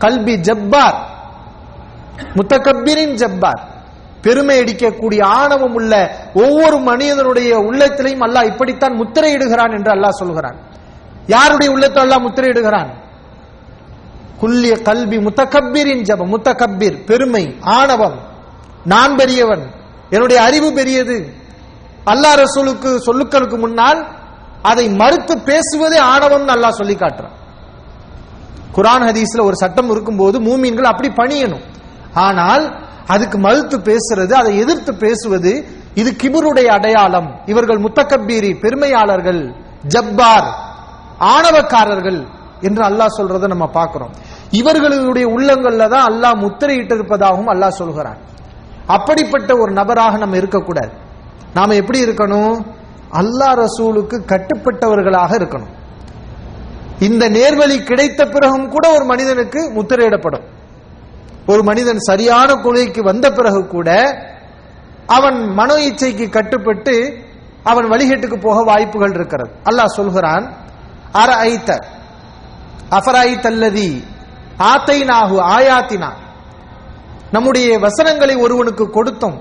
[0.00, 0.96] கல்பி ஜப்பார்.
[2.34, 3.60] முத்தகப்பிரின் ஜப்பார்.
[4.22, 5.92] பெருமை அடிக்கக்கூடிய ஆணவம் உள்ள
[6.34, 10.58] ஒவ்வொரு மனிதனுடைய உள்ளத்திலையும் அல்லாஹ் இப்படித்தான் முத்திரையிடுகிறான் என்று அல்லாஹ் சொல்கிறான்.
[11.26, 12.90] யாருடைய உள்ளத்தை எல்லாம் முத்திரையிடுகிறான்?
[14.40, 16.28] குல்லிய கல்வி முத்தகப்பிரின் ஜபம்.
[16.28, 18.20] முத்தகப்பிர் பெருமை ஆணவம்.
[18.84, 19.70] நான் பெரியவன்.
[20.10, 21.34] என்னுடைய அறிவு பெரியது.
[22.06, 24.06] அல்லா ரசூலுக்கு சொல்லுக்களுக்கு முன்னால்
[24.62, 27.40] அதை மறுத்து பேசுவதே ஆணவம் அல்லாஹ் சொல்லி காட்டுறான்.
[28.74, 31.62] குரான் ஹதீஸ்ல ஒரு சட்டம் இருக்கும்போது மூமீன்கள் அப்படி பணியணும்.
[32.14, 37.40] ஆனால் அதுக்கு மறுத்து பேசுறது அதை எதிர்த்து பேசுவது இது கிபருடைய அடையாளம்.
[37.46, 39.54] இவர்கள் முத்தக்கபீரி பெருமையாளர்கள்.
[39.86, 40.70] ஜப்பார்
[41.32, 42.20] ஆணவக்காரர்கள்
[42.66, 44.12] என்று அல்லாஹ் சொல்றதை நம்ம பார்க்கிறோம்.
[44.60, 48.20] இவர்களுடைய உள்ளங்கள்ல தான் அல்லாஹ் முத்திரையிட்டிருப்பதாகவும் அல்லாஹ் சொல்கிறான்
[48.96, 50.92] அப்படிப்பட்ட ஒரு நபராக நம்ம இருக்கக்கூடாது.
[51.54, 52.56] நாம எப்படி இருக்கணும்?
[53.20, 55.72] அல்லாஹ் ரசூலுக்கு கட்டுப்பட்டவர்களாக இருக்கணும்.
[57.06, 60.44] இந்த நேர்வழி கிடைத்த பிறகும் கூட ஒரு மனிதனுக்கு முத்திரையிடப்படும்.
[61.52, 63.90] ஒரு மனிதன் சரியான கொள்கைக்கு வந்த பிறகு கூட
[65.16, 66.94] அவன் மனோ இச்சைக்கு கட்டுப்பட்டு
[67.70, 69.50] அவன் வழிகேட்டுக்கு போக வாய்ப்புகள் இருக்கிறது.
[69.68, 70.44] அல்லாஹ் சொல்கிறான்
[71.12, 71.84] அர ஐத்த
[72.90, 74.02] அஃபராயித்தல்லதி
[74.56, 76.12] ஆத்தை நாகு ஆயாத்தினா
[77.30, 79.38] நம்முடைய வசனங்களை ஒருவனுக்கு கொடுத்தோம்.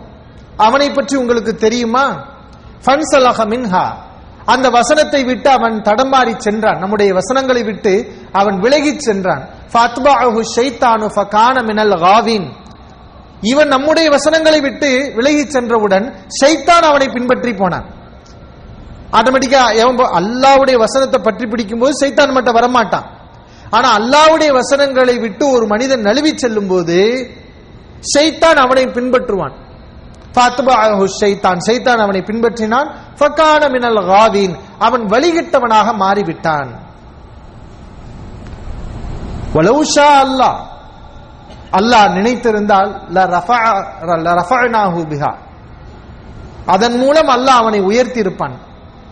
[0.58, 2.26] அவனை பற்றி உங்களுக்கு தெரியுமா?
[2.86, 3.94] ஃபன்சலஹ மின்ஹா.
[4.46, 6.78] அந்த வசனத்தை விட்டு அவன் தடமாறி சென்றான்.
[6.78, 9.48] நம்முடைய வசனங்களை விட்டு அவன் விலகிச் சென்றான்.
[9.74, 12.54] ஃபத்பஅஹு ஷைத்தானு ஃபகான மினல் காவின்.
[13.42, 18.01] இவன் நம்முடைய வசனங்களை விட்டு விலகிச் சென்றவுடன் ஷைத்தான் அவனை பின்பற்றி போனான்.
[19.12, 20.10] ஆட்டோமேட்டிக்கா எவன் போ-
[20.78, 23.04] வசனத்தை பற்றி பிடிக்கும் போது சைத்தான் மட்டும் வரமாட்டான்.
[23.70, 27.30] ஆனா அல்லாஹ்வுடைய வசனங்களை விட்டு ஒரு மனிதன் நழுவி செல்லும் போது
[28.18, 29.54] ஷைத்தான் அவனை பின்பற்றுவான்.
[30.34, 31.08] சைத்தான்.
[31.20, 32.92] ஷைத்தான் ஷைத்தான் அவனை பின்பற்றினான்.
[33.70, 33.98] மினல்
[34.80, 36.68] அவன் வழிகிட்டவனாக மாறிவிட்டான்.
[39.54, 40.70] வலௌஷா அல்லாஹ்
[41.72, 43.28] அல்லாஹ் நினைத்திருந்தால் ல
[45.04, 45.36] பிஹா.
[46.66, 48.70] அதன் மூலம் அல்லாஹ் அவனை உயர்த்தி இருப்பான்.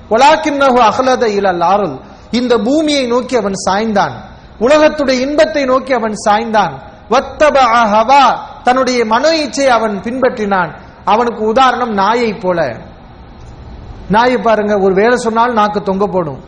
[0.10, 2.00] ஒலாக்கின்னஹு அகலத இலல் ஆருல்
[2.32, 4.12] இந்த பூமியை நோக்கி அவன் சாய்ந்தான்.
[4.60, 6.72] உலகத்துடைய இன்பத்தை நோக்கி அவன் சாய்ந்தான்.
[7.10, 10.76] வத்தப ஹவா தன்னுடைய மனோ இச்சையை அவன் பின்பற்றினான்.
[11.06, 12.78] அவனுக்கு உதாரணம் நாயை போல.
[14.10, 16.44] நாயை பாருங்க ஒரு வேலை சொன்னாலும் நாக்கு தொங்க போடும்.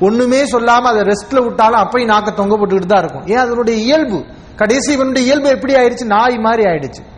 [0.00, 3.26] ஒண்ணுமே சொல்லாம அதை ரெஸ்ட்ல விட்டாலும் அப்பயும் நாக்க தொங்க போட்டுக்கிட்டு தான் இருக்கும்.
[3.26, 3.36] ஏன்?
[3.36, 4.24] அதனுடைய இயல்பு.
[4.56, 6.04] கடைசி இவனுடைய இயல்பு எப்படி ஆயிடுச்சு?
[6.04, 7.11] நாய் மாதிரி ஆயிடுச்சு.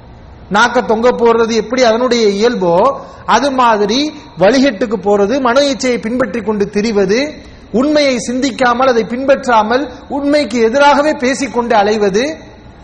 [0.51, 7.35] நாக்க தொங்க போறது எப்படி அதனுடைய இயல்போ அது மாதிரி வழிகட்டுக்கு போறது மன இச்சையை பின்பற்றி கொண்டு திரிவது
[7.73, 12.37] உண்மையை சிந்திக்காமல் அதை பின்பற்றாமல் உண்மைக்கு எதிராகவே பேசிக்கொண்டு அலைவது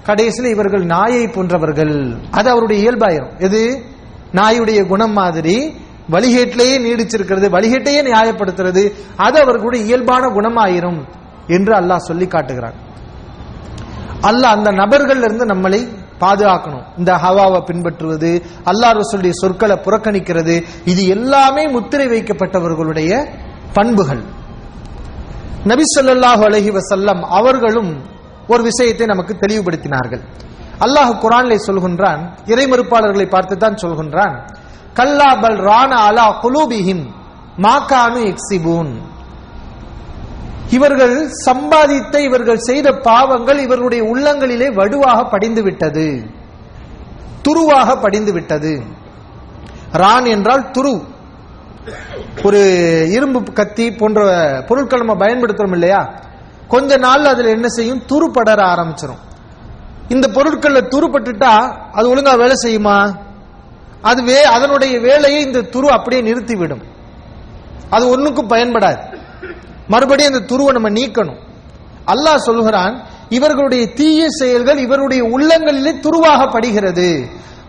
[0.06, 2.16] கடைசியில் இவர்கள் நாயை போன்றவர்கள்.
[2.30, 3.32] அது அவருடைய இயல்பாயிரும்.
[3.38, 3.82] எது?
[4.34, 5.74] நாயுடைய குணம் மாதிரி
[6.10, 11.00] வழிகேட்டிலேயே நீடிச்சிருக்கிறது வழிகேட்டையே நியாயப்படுத்துறது அது அவர்களுடைய இயல்பான குணமாயிரும்
[11.46, 12.74] என்று அல்லாஹ் சொல்லி காட்டுகிறான்.
[14.22, 15.88] அல்லாஹ் அந்த நபர்கள் இருந்து நம்மளை
[16.22, 16.84] பாதுகாக்கணும்.
[17.00, 18.30] இந்த ஹவாவை பின்பற்றுவது
[18.70, 20.54] அல்லாஹ் ரசூலுடைய சொற்களை புறக்கணிக்கிறது
[20.92, 23.10] இது எல்லாமே முத்திரை வைக்கப்பட்டவர்களுடைய
[23.78, 24.22] பண்புகள்.
[25.70, 27.90] நபி சொல்லாஹு அலஹி வசல்லம் அவர்களும்
[28.52, 30.22] ஒரு விஷயத்தை நமக்கு தெளிவுபடுத்தினார்கள்.
[30.84, 32.20] அல்லாஹ் குரானிலே சொல்கின்றான்
[32.52, 34.36] இறைமறுப்பாளர்களை பார்த்து தான் சொல்கின்றான்
[34.98, 37.04] கல்லா பல் ரான அலா குலூபிஹிம்
[37.64, 38.92] மாகானு எக்ஸிபூன்
[40.70, 46.24] இவர்கள் சம்பாதித்த இவர்கள் செய்த பாவங்கள் இவர்களுடைய உள்ளங்களிலே வடுவாக படிந்து விட்டது
[47.48, 48.82] துருவாக படிந்து விட்டது
[49.92, 51.02] ரான் என்றால் துரு.
[52.42, 52.60] ஒரு
[53.10, 54.20] இரும்பு கத்தி போன்ற
[54.66, 56.14] பொருட்கள் நம்ம பயன்படுத்துறோம் இல்லையா?
[56.68, 58.02] கொஞ்ச நாள் அதுல என்ன செய்யும்?
[58.08, 59.20] துரு படர ஆரம்பிச்சிடும்
[60.08, 61.54] இந்த பொருட்கள்ல துருப்பட்டுட்டா
[61.92, 63.16] அது ஒழுங்கா வேலை செய்யுமா?
[64.02, 66.82] அதுவே அதனுடைய வேலையை இந்த துரு அப்படியே நிறுத்திவிடும்.
[67.90, 69.09] அது ஒண்ணுக்கும் பயன்படாது.
[69.90, 71.40] மறுபடியும் அந்த துருவை நம்ம நீக்கணும்.
[72.06, 72.94] அல்லாஹ் சொல்கிறான்
[73.28, 77.10] இவர்களுடைய தீய செயல்கள் இவருடைய உள்ளங்களிலே துருவாக படுகிறது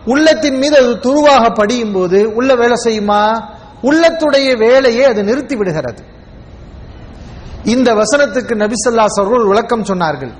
[0.04, 3.22] உள்ளத்தின் மீது அது துருவாக படியும் போது உள்ள வேலை செய்யுமா?
[3.82, 6.02] உள்ளத்துடைய வேலையை அது நிறுத்தி விடுகிறது.
[7.64, 10.32] இந்த வசனத்துக்கு நபிசல்லா அவர்கள் விளக்கம் சொன்னார்கள்.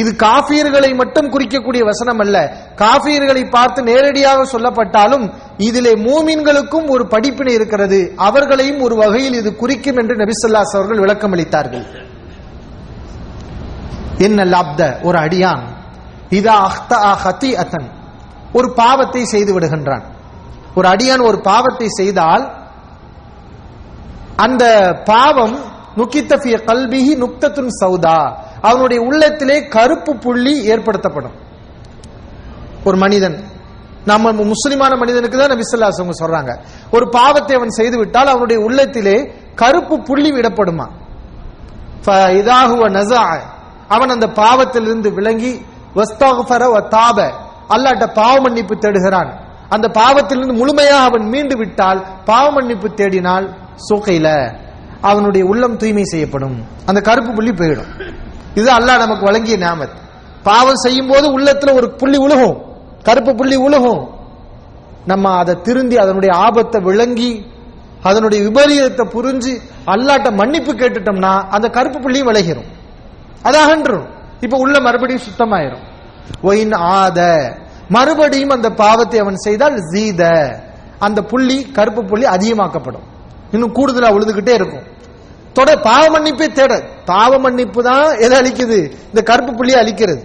[0.00, 2.36] இது காபியர்களை மட்டும் குறிக்கக்கூடிய வசனம் அல்ல
[2.82, 5.24] காபியர்களை பார்த்து நேரடியாக சொல்லப்பட்டாலும்
[5.68, 8.00] இதிலே மூமின்களுக்கும் ஒரு படிப்பினை இருக்கிறது.
[8.26, 11.86] அவர்களையும் ஒரு வகையில் இது குறிக்கும் என்று நபிசல்லாஸ் அவர்கள் விளக்கம் அளித்தார்கள்
[14.26, 15.64] என்ன லப்த ஒரு அடியான்.
[16.38, 17.88] இதா அஹ்தா ஹத்தி அத்தன்
[18.58, 20.04] ஒரு பாவத்தை செய்து விடுகின்றான்.
[20.78, 22.44] ஒரு அடியான் ஒரு பாவத்தை செய்தால்
[24.44, 24.64] அந்த
[25.12, 25.56] பாவம்
[25.98, 28.18] நுக்கித்தபிய கல்விஹி நுக்தத்துன் சௌதா.
[28.62, 31.36] அவனுடைய உள்ளத்திலே கருப்பு புள்ளி ஏற்படுத்தப்படும்.
[32.84, 33.44] ஒரு மனிதன்
[34.04, 36.52] நம்ம முஸ்லிமான மனிதனுக்கு தான் நபிசல்லாசவங்க சொல்றாங்க.
[36.90, 40.86] ஒரு பாவத்தை அவன் செய்து விட்டால் அவனுடைய உள்ளத்திலே கருப்பு புள்ளி விடப்படுமா?
[42.40, 43.22] இதாகுவ நசா
[43.88, 45.52] அவன் அந்த பாவத்திலிருந்து விளங்கி
[45.94, 47.18] வஸ்தாகுஃபர வ தாப.
[47.74, 49.30] அல்லாட்ட பாவ மன்னிப்பு தேடுகிறான்.
[49.68, 53.46] அந்த பாவத்திலிருந்து முழுமையாக அவன் மீண்டு விட்டால் பாவ மன்னிப்பு தேடினால்
[53.88, 54.28] சோகையில
[55.00, 56.56] அவனுடைய உள்ளம் தூய்மை செய்யப்படும்.
[56.86, 57.90] அந்த கருப்பு புள்ளி போயிடும்.
[58.58, 59.96] இது அல்லாஹ் நமக்கு வழங்கிய நியாமத்.
[60.42, 62.56] பாவம் செய்யும் போது உள்ளத்துல ஒரு புள்ளி உழுகும்.
[63.02, 64.06] கருப்பு புள்ளி உழுகும்.
[65.06, 67.46] நம்ம அதை திருந்தி அதனுடைய ஆபத்தை விளங்கி
[68.02, 72.68] அதனுடைய விபரீதத்தை புரிஞ்சு அல்லாட்ட மன்னிப்பு கேட்டுட்டோம்னா அந்த கருப்பு புள்ளியும் விளைகிறோம்
[73.42, 74.06] அது அகன்றும்.
[74.40, 75.84] இப்ப உள்ள மறுபடியும் சுத்தமாயிரும்.
[76.42, 77.52] ஒயின் ஆத.
[77.88, 80.22] மறுபடியும் அந்த பாவத்தை அவன் செய்தால் ஜீத.
[80.98, 83.06] அந்த புள்ளி கருப்பு புள்ளி அதிகமாக்கப்படும்.
[83.50, 84.82] இன்னும் கூடுதலா உழுதுகிட்டே இருக்கும்.
[85.58, 86.72] தொட பாவ மன்னிப்பே தேட.
[87.04, 88.78] பாவ மன்னிப்பு தான் எதை அழிக்குது
[89.10, 90.22] இந்த கருப்பு புள்ளியை அழிக்கிறது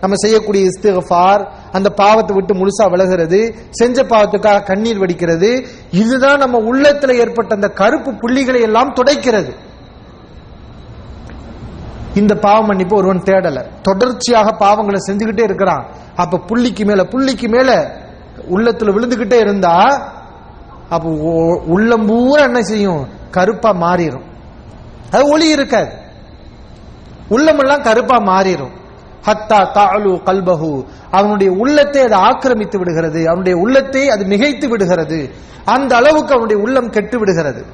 [0.00, 1.42] நம்ம செய்யக்கூடிய இஸ்திகார்
[1.72, 3.38] அந்த பாவத்தை விட்டு முழுசா விலகிறது
[3.70, 5.50] செஞ்ச பாவத்துக்காக கண்ணீர் வடிக்கிறது
[5.90, 9.52] இதுதான் நம்ம உள்ளத்துல ஏற்பட்ட அந்த கருப்பு புள்ளிகளை எல்லாம் துடைக்கிறது.
[12.14, 13.60] இந்த பாவ மன்னிப்பு ஒருவன் தேடல.
[13.82, 15.84] தொடர்ச்சியாக பாவங்களை செஞ்சுக்கிட்டே இருக்கிறான்.
[16.16, 17.70] அப்ப புள்ளிக்கு மேல புள்ளிக்கு மேல
[18.50, 19.74] உள்ளத்துல விழுந்துகிட்டே இருந்தா
[20.88, 21.08] அப்ப
[21.74, 23.02] உள்ளம் பூரா என்ன செய்யும்?
[23.30, 24.24] கருப்பா மாறிடும்
[25.14, 25.92] அது ஒளி இருக்காது.
[27.28, 28.74] உள்ளமெல்லாம் கருப்பா மாறிடும்.
[29.26, 30.84] ஹத்தா தாலு கல்பஹு.
[31.10, 33.28] அவனுடைய உள்ளத்தை அது ஆக்கிரமித்து விடுகிறது.
[33.28, 35.30] அவனுடைய உள்ளத்தை அது மிகைத்து விடுகிறது.
[35.64, 37.64] அந்த அளவுக்கு அவனுடைய உள்ளம் கெட்டு விடுகிறது.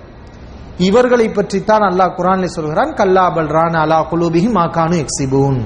[0.79, 5.59] இவர்களை பற்றித்தான் அல்லாஹ் குரான்ல சொல்கிறான் கல்லா பல்ரான் அலா குலூபிஹி மாகானு எக்ஸிபூன்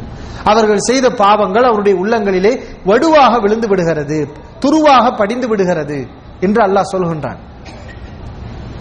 [0.45, 2.53] அவர்கள் செய்த பாவங்கள் அவருடைய உள்ளங்களிலே
[2.87, 4.29] வடுவாக விழுந்து விடுகிறது
[4.61, 6.07] துருவாக படிந்து விடுகிறது
[6.41, 7.41] என்று அல்லாஹ் சொல்கின்றான்.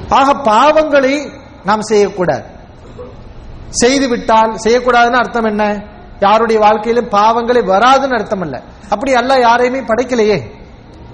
[0.10, 1.30] ஆக பாவங்களை
[1.66, 2.44] நாம் செய்யக்கூடாது.
[3.82, 5.64] செய்து விட்டால் செய்யக்கூடாதுன்னு அர்த்தம் என்ன?
[6.20, 8.64] யாருடைய வாழ்க்கையிலும் பாவங்களே வராதுன்னு அர்த்தம் அல்ல.
[8.90, 10.38] அப்படி அல்ல யாரையுமே படைக்கலையே.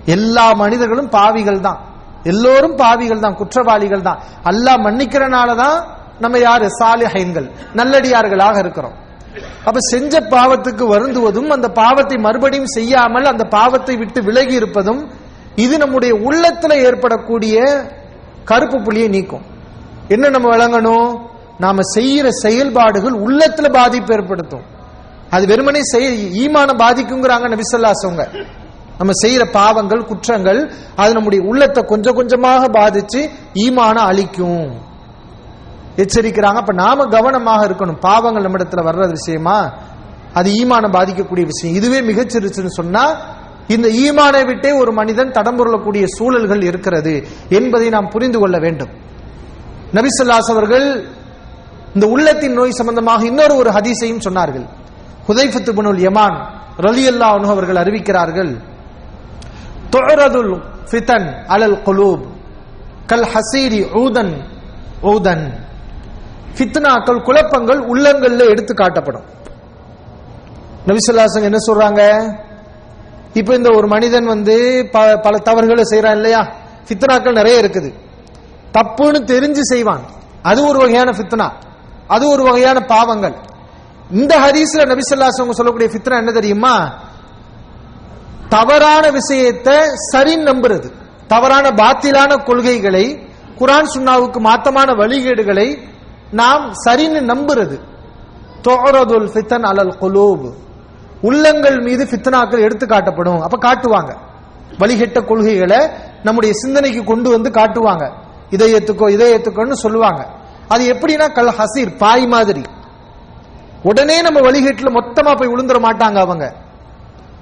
[0.05, 1.79] எல்லா மனிதர்களும் பாவிகள் தான்.
[2.23, 4.19] எல்லோரும் பாவிகள் தான் குற்றவாளிகள் தான்.
[4.43, 5.77] அல்லா மன்னிக்கிறனால தான்
[6.19, 6.67] நம்ம யாரு?
[6.79, 8.95] சாலிஹைன்கள் நல்லடியார்களாக இருக்கிறோம்.
[9.65, 15.01] அப்ப செஞ்ச பாவத்துக்கு வருந்துவதும் அந்த பாவத்தை மறுபடியும் செய்யாமல் அந்த பாவத்தை விட்டு விலகி இருப்பதும்
[15.55, 17.55] இது நம்முடைய உள்ளத்துல ஏற்படக்கூடிய
[18.43, 19.45] கருப்பு புள்ளியை நீக்கும்.
[20.07, 21.28] என்ன நம்ம விளங்கணும்
[21.59, 24.65] நாம செய்யற செயல்பாடுகள் உள்ளத்துல பாதிப்பு ஏற்படுத்தும்.
[25.29, 28.23] அது வெறுமனே செய் ஈமான பாதிக்குங்கிறாங்க நபிசல்லாசவங்க
[28.97, 34.71] நம்ம செய்யற பாவங்கள் குற்றங்கள் அது நம்முடைய உள்ளத்தை கொஞ்சம் கொஞ்சமாக பாதிச்சு ஈமான அழிக்கும்.
[35.95, 36.59] எச்சரிக்கிறாங்க.
[36.61, 37.99] அப்ப நாம கவனமாக இருக்கணும்.
[37.99, 39.73] பாவங்கள் நம்மிடத்துல வர்ற விஷயமா?
[40.33, 41.75] அது ஈமான பாதிக்கக்கூடிய விஷயம்.
[41.75, 43.17] இதுவே மிகச்சிருச்சுன்னு சொன்னா
[43.67, 48.89] இந்த ஈமானை விட்டே ஒரு மனிதன் தடம்புரளக்கூடிய சூழல்கள் இருக்கிறது என்பதை நாம் புரிந்து கொள்ள வேண்டும்.
[49.93, 51.17] நபிசல்லாஸ் அவர்கள்
[51.93, 54.67] இந்த உள்ளத்தின் நோய் சம்பந்தமாக இன்னொரு ஒரு ஹதீஸையும் சொன்னார்கள்.
[55.27, 56.47] ஹுதைஃபத்து புனுல் யமான்
[56.77, 58.61] ரலியல்லா அவர்கள் அறிவிக்கிறார்கள்.
[59.91, 62.25] துஅரதுல் ஃபிதன் அலல் குலூப்
[63.05, 64.43] கல் ஹசீரி ஊதன்
[65.01, 65.67] ஊதன்.
[66.57, 69.23] ஃபித்னாக்கள் குழப்பங்கள் உள்ளங்கள்ல எடுத்து காட்டப்படும்.
[70.87, 72.33] நபிசுல்லாசன் என்ன சொல்றாங்க?
[73.33, 76.51] இப்போ இந்த ஒரு மனிதன் வந்து பல தவறுகளை செய்யறான் இல்லையா?
[76.87, 77.93] ஃபித்னாக்கள் நிறைய இருக்குது.
[78.73, 80.01] தப்புன்னு தெரிஞ்சு செய்வான்.
[80.41, 81.51] அது ஒரு வகையான ஃபித்னா.
[82.09, 83.35] அது ஒரு வகையான பாவங்கள்.
[84.11, 86.93] இந்த ஹதீஸ்ல நபிசல்லாசவங்க சொல்லக்கூடிய ஃபித்னா என்ன தெரியுமா?
[88.49, 89.75] தவறான விஷயத்தை
[90.13, 90.91] சரின்னு நம்புறது.
[91.27, 93.27] தவறான பாத்திலான கொள்கைகளை
[93.59, 95.77] குரான் சுண்ணாவுக்கு மாத்தமான வழிகேடுகளை
[96.31, 97.79] நாம் சரின்னு நம்புறது.
[98.61, 100.53] தோரதுல் ஃபித்தன் அலல் குலூப்.
[101.21, 103.39] உள்ளங்கள் மீது ஃபித்னாக்கள் எடுத்து காட்டப்படும்.
[103.39, 104.15] அப்ப காட்டுவாங்க.
[104.77, 105.89] வழிகெட்ட கொள்கைகளை
[106.23, 108.11] நம்முடைய சிந்தனைக்கு கொண்டு வந்து காட்டுவாங்க.
[108.49, 110.38] இதை ஏத்துக்கோ இதை ஏத்துக்கோன்னு சொல்லுவாங்க.
[110.69, 112.61] அது எப்படின்னா கல் ஹசீர் பாய் மாதிரி.
[113.83, 116.55] உடனே நம்ம வழிகட்டில் மொத்தமா போய் விழுந்துட மாட்டாங்க அவங்க.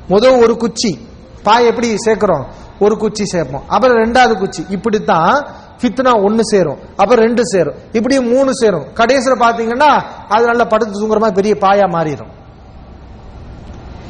[0.07, 1.07] முதல் ஒரு குச்சி.
[1.43, 2.45] பாய் எப்படி சேர்க்கிறோம்?
[2.79, 3.63] ஒரு குச்சி சேர்ப்போம்.
[3.67, 4.65] அப்புறம் ரெண்டாவது குச்சி.
[4.69, 5.47] இப்படித்தான்
[5.81, 6.79] ஃபித்னா ஒன்று சேரும்.
[6.95, 7.75] அப்புறம் ரெண்டு சேரும்.
[7.91, 8.93] இப்படி மூணு சேரும்.
[8.93, 12.35] கடைசியில் பார்த்தீங்கன்னா அது நல்லா படுத்து தூங்குற மாதிரி பெரிய பாயா மாறிடும்.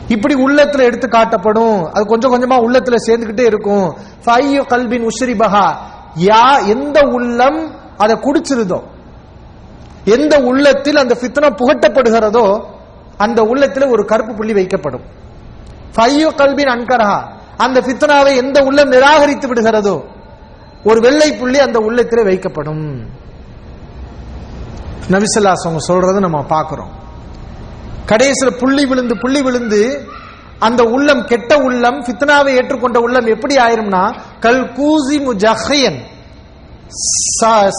[0.08, 1.86] இப்படி உள்ளத்துல எடுத்து காட்டப்படும்.
[1.86, 3.98] அது கொஞ்சம் கொஞ்சமா உள்ளத்துல சேர்ந்துகிட்டே இருக்கும்.
[4.26, 5.76] ஃபையு கல்பின் உஷ்ரிபஹா.
[6.16, 8.84] யா எந்த உள்ளம் அதை குடிச்சிருதோ.
[10.08, 12.64] எந்த உள்ளத்தில் அந்த ஃபித்னா புகட்டப்படுகிறதோ
[13.18, 15.04] அந்த உள்ளத்தில் ஒரு கருப்பு புள்ளி வைக்கப்படும்.
[15.96, 17.22] ஃபையு கல்பின் அன்கரஹா.
[17.58, 20.04] அந்த ஃபித்னாவை எந்த உள்ளம் நிராகரித்து விடுகிறதோ
[20.84, 23.06] ஒரு வெள்ளை புள்ளி அந்த உள்ளத்தில் வைக்கப்படும்.
[25.10, 26.92] நபிசல்லாஸ் அவங்க சொல்றதை நம்ம பார்க்கிறோம்.
[28.06, 30.08] கடைசியில் புள்ளி விழுந்து புள்ளி விழுந்து
[30.60, 36.00] அந்த உள்ளம் கெட்ட உள்ளம் ஃபித்னாவை ஏற்றுக்கொண்ட உள்ளம் எப்படி ஆயிரும்னா கல் கூசி முஜஹயன்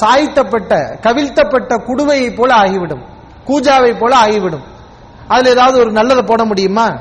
[0.04, 3.02] சாய்த்தப்பட்ட கவிழ்த்தப்பட்ட குடுவையை போல ஆகிவிடும்.
[3.46, 4.62] கூஜாவை போல ஆகிவிடும்.
[5.28, 7.00] அதுல ஏதாவது ஒரு நல்லதை போட முடியுமா?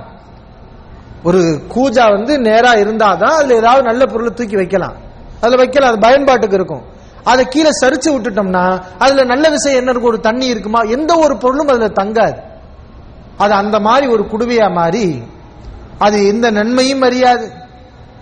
[1.24, 4.96] ஒரு கூஜா வந்து நேரா இருந்தாதான் அதுல ஏதாவது நல்ல பொருளை தூக்கி வைக்கலாம்.
[5.42, 6.82] அதுல வைக்கலாம் அது பயன்பாட்டுக்கு இருக்கும்.
[7.24, 10.12] அதை கீழே சரிச்சு விட்டுட்டோம்னா அதுல நல்ல விஷயம் என்ன இருக்கும்?
[10.12, 10.80] ஒரு தண்ணி இருக்குமா?
[10.80, 12.38] எந்த ஒரு பொருளும் அதுல தங்காது.
[13.38, 15.24] அது அந்த மாதிரி ஒரு குடுவையா மாறி
[15.98, 17.52] அது எந்த நன்மையும் அறியாது.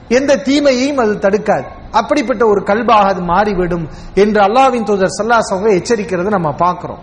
[0.08, 1.74] எந்த தீமையையும் அது தடுக்காது.
[1.95, 6.99] அப்படிப்பட்ட ஒரு கல்பாக அது மாறிவிடும் என்று அல்லாவின் தூதர் சல்லாஸ் அவங்க எச்சரிக்கிறது நம்ம பார்க்கிறோம்.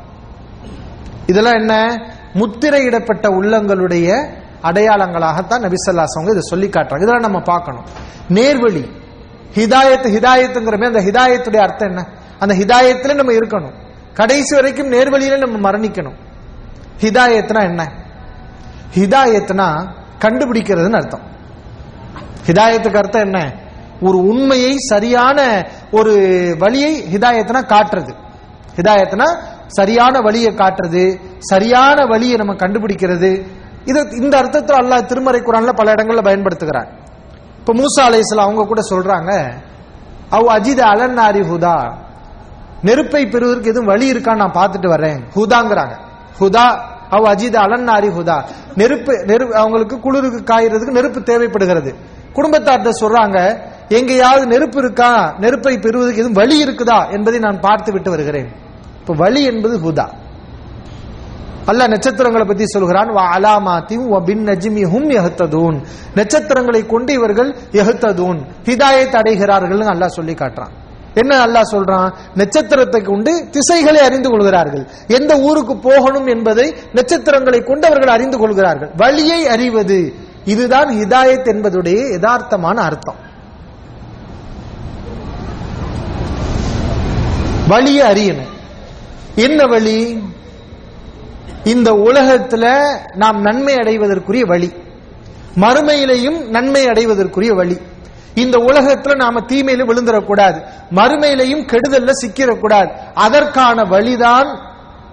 [1.27, 1.87] இதெல்லாம் என்ன?
[2.35, 4.29] முத்திரையிடப்பட்ட உள்ளங்களுடைய
[4.63, 6.97] அடையாளங்களாகத்தான் நபிசல்லாஸ் அவங்க இதை சொல்லி காட்டுறாங்க.
[6.97, 7.85] இதெல்லாம் நம்ம பார்க்கணும்.
[8.29, 9.01] நேர்வழி.
[9.55, 12.09] ஹிதாயத்து ஹிதாயத்துங்கிறமே அந்த ஹிதாயத்துடைய அர்த்தம் என்ன?
[12.39, 13.73] அந்த ஹிதாயத்துல நம்ம இருக்கணும்.
[14.15, 16.17] கடைசி வரைக்கும் நேர்வழியில நம்ம மரணிக்கணும்.
[17.01, 17.93] ஹிதாயத்னா என்ன?
[18.95, 21.23] ஹிதாயத்னா கண்டுபிடிக்கிறதுன்னு அர்த்தம்.
[22.47, 23.53] ஹிதாயத்துக்கு அர்த்தம் என்ன?
[24.03, 26.15] ஒரு உண்மையை சரியான ஒரு
[26.59, 28.13] வழியை ஹிதாயத்தினா காட்டுறது.
[28.77, 29.29] ஹிதாயத்தினா
[29.67, 33.31] சரியான வழியை காட்டுறது சரியான வழியை நம்ம கண்டுபிடிக்கிறது.
[33.85, 36.89] இது இந்த அர்த்தத்தில் அல்லாஹ் திருமறை குரான்ல பல இடங்கள்ல பயன்படுத்துகிறார்
[37.59, 39.53] இப்ப மூசா அலைஹிஸ்ஸலாம் அவங்க கூட சொல்றாங்க
[40.31, 41.77] அவ் அஜித் அலன்னாரி ஹுதா.
[42.83, 45.19] நெருப்பை பெறுவதற்கு எதுவும் வழி இருக்கான்னு நான் பார்த்துட்டு வரேன்.
[45.35, 45.95] ஹுதாங்கிறாங்க.
[46.41, 46.67] ஹுதா
[47.11, 48.43] அவ் அஜித் அலன்னாரி ஹுதா.
[48.75, 51.95] நெருப்பு நெருப்பு அவங்களுக்கு குளிருக்கு காயறதுக்கு நெருப்பு தேவைப்படுகிறது.
[52.35, 53.39] குடும்பத்தார்ட்ட சொல்றாங்க
[53.93, 55.35] எங்கேயாவது நெருப்பு இருக்கா?
[55.39, 57.13] நெருப்பை பெறுவதற்கு எதுவும் வழி இருக்குதா?
[57.13, 58.49] என்பதை நான் பார்த்து விட்டு வருகிறேன்.
[59.01, 60.09] இப்ப வழி என்பது ஹுதா.
[61.67, 63.81] அல்ல நட்சத்திரங்களை பத்தி சொல்கிறான் வா
[64.25, 65.83] பின் ஹும்
[66.15, 68.39] நட்சத்திரங்களை கொண்டு இவர்கள் யஹ்ததூன்.
[68.65, 70.73] ஹிதாயை அடைகிறார்கள் அல்லாஹ் சொல்லி காட்டுறான்.
[71.15, 72.13] என்ன அல்லாஹ் சொல்றான்?
[72.35, 74.89] நட்சத்திரத்தை கொண்டு திசைகளை அறிந்து கொள்கிறார்கள்.
[75.07, 78.91] எந்த ஊருக்கு போகணும் என்பதை நட்சத்திரங்களை கொண்டு அவர்கள் அறிந்து கொள்கிறார்கள்.
[78.97, 80.15] வழியை அறிவது.
[80.45, 83.31] இதுதான் ஹிதாயத் என்பதுடைய யதார்த்தமான அர்த்தம்.
[87.69, 88.51] வழியை அறியணும்.
[89.35, 90.23] என்ன வழி?
[91.65, 94.73] இந்த உலகத்துல நாம் நன்மை அடைவதற்குரிய வழி.
[95.55, 97.79] மறுமையிலையும் நன்மை அடைவதற்குரிய வழி.
[98.35, 104.47] இந்த உலகத்துல நாம தீமையில விழுந்துடக்கூடாது மறுமையிலையும் கெடுதல்ல சிக்கிடக்கூடாது அதற்கான வழிதான்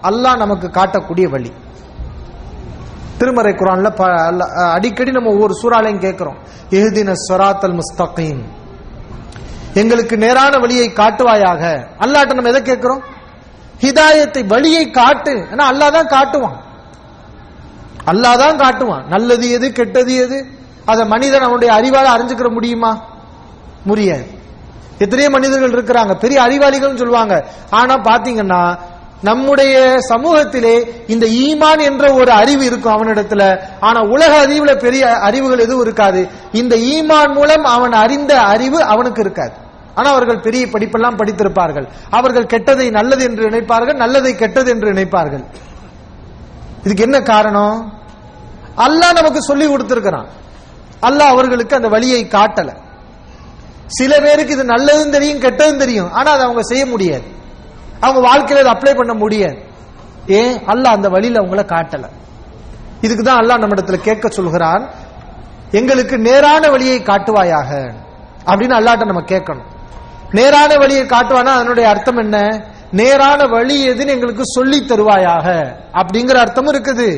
[0.04, 1.52] அல்லாஹ் நமக்கு காட்டக்கூடிய வழி.
[3.18, 6.38] திருமறை குரான்ல ப- அடிக்கடி நம்ம ஒவ்வொரு சூறாலையும் கேட்கிறோம்.
[6.70, 8.44] எஹ்தின சொராத்தல் முஸ்தகீம்.
[9.80, 11.64] எங்களுக்கு நேரான வழியை காட்டுவாயாக.
[12.00, 13.04] அல்லாட்ட நம்ம எதை கேட்கிறோம்?
[13.82, 15.34] ஹிதாயத்தை வழியை காட்டு.
[15.34, 16.58] ஏன்னா அல்லா தான் காட்டுவான்.
[18.06, 19.06] அல்லாஹ் தான் காட்டுவான்.
[19.08, 20.46] நல்லது எது கெட்டது எது?
[20.86, 22.92] அதை மனிதன் அவனுடைய அறிவால அறிஞ்சுக்கிற முடியுமா?
[23.84, 24.28] முடியாது.
[24.98, 26.14] எத்தனையோ மனிதர்கள் இருக்கிறாங்க.
[26.14, 27.46] பெரிய அறிவாளிகள் சொல்லுவாங்க.
[27.70, 28.78] ஆனா பாத்தீங்கன்னா
[29.22, 30.76] நம்முடைய சமூகத்திலே
[31.08, 33.64] இந்த ஈமான் என்ற ஒரு அறிவு இருக்கும் அவனிடத்துல.
[33.80, 36.28] ஆனா உலக அறிவுல பெரிய அறிவுகள் எதுவும் இருக்காது.
[36.52, 39.54] இந்த ஈமான் மூலம் அவன் அறிந்த அறிவு அவனுக்கு இருக்காது.
[40.00, 41.88] ஆனா அவர்கள் பெரிய படிப்பெல்லாம் படித்திருப்பார்கள்.
[42.18, 45.44] அவர்கள் கெட்டதை நல்லது என்று நினைப்பார்கள் நல்லதை கெட்டது என்று நினைப்பார்கள்.
[46.86, 47.78] இதுக்கு என்ன காரணம்?
[48.86, 50.30] அல்லாஹ் நமக்கு சொல்லி கொடுத்திருக்கிறான்.
[51.08, 52.70] அல்லாஹ் அவர்களுக்கு அந்த வழியை காட்டல.
[53.98, 56.10] சில பேருக்கு இது நல்லதும் தெரியும் கெட்டதும் தெரியும்.
[56.18, 57.28] ஆனா அதை அவங்க செய்ய முடியாது.
[58.06, 59.58] அவங்க வாழ்க்கையில அதை அப்ளை பண்ண முடியாது.
[60.40, 60.56] ஏன்?
[60.72, 62.06] அல்லாஹ் அந்த வழியில அவங்கள காட்டல.
[63.06, 64.84] இதுக்கு தான் அல்லாஹ் நம்ம இடத்துல கேட்க சொல்கிறான்
[65.80, 67.72] எங்களுக்கு நேரான வழியை காட்டுவாயாக
[68.50, 69.69] அப்படின்னு அல்லாட்ட நம்ம கேட்கணும்.
[70.32, 71.52] நேரான வழியை காட்டுவானா?
[71.60, 72.38] அதனுடைய அர்த்தம் என்ன?
[72.92, 75.48] நேரான வழி எதுன்னு எங்களுக்கு சொல்லி தருவாயாக.
[75.94, 77.10] அப்படிங்கிற அர்த்தமும் இருக்குது.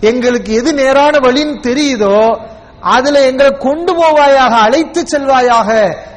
[0.00, 2.38] எங்களுக்கு எது நேரான வழின்னு தெரியுதோ
[2.80, 5.70] அதுல எங்களை கொண்டு போவாயாக அழைத்து செல்வாயாக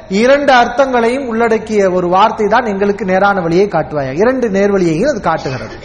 [0.08, 5.76] இரண்டு அர்த்தங்களையும் உள்ளடக்கிய ஒரு வார்த்தை தான் எங்களுக்கு நேரான வழியை காட்டுவாயா இரண்டு நேர்வழியையும் அது காட்டுகிறது.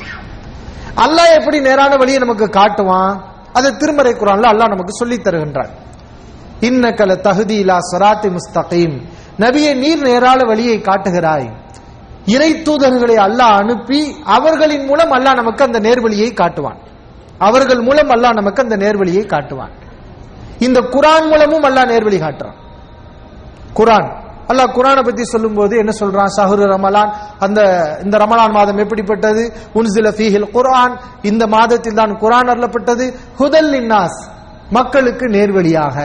[1.06, 3.14] அல்லாஹ் எப்படி நேரான வழியை நமக்கு காட்டுவான்?
[3.54, 5.74] அதை திருமறை குரான்ல அல்லாஹ் நமக்கு சொல்லி தருகின்றான்
[6.62, 8.96] இன்னக்கல தகுதி இலா சராத்தி முஸ்தகீம்.
[9.40, 11.48] நபியை நீர் நேரால வழியை காட்டுகிறாய்.
[12.26, 16.80] இறை தூதர்களை அல்லாஹ் அனுப்பி அவர்களின் மூலம் அல்லாஹ் நமக்கு அந்த நேர்வழியை காட்டுவான்.
[17.38, 19.74] அவர்கள் மூலம் அல்லாஹ் நமக்கு அந்த நேர்வழியை காட்டுவான்.
[20.60, 22.56] இந்த குரான் மூலமும் அல்லாஹ் நேர்வழி காட்டுறான்.
[23.74, 24.10] குரான்.
[24.50, 26.32] அல்லாஹ் குரானை பத்தி சொல்லும்போது என்ன சொல்றான்?
[26.38, 27.60] சஹரு ரமலான் அந்த
[28.04, 29.54] இந்த ரமலான் மாதம் எப்படிப்பட்டது?
[29.76, 33.16] உன்சில ஃபீஹில் குரான் இந்த மாதத்தில் தான் குரான் அருளப்பட்டது.
[33.40, 34.20] ஹுதல் இன்னாஸ்
[34.70, 35.98] மக்களுக்கு நேர்வழியாக.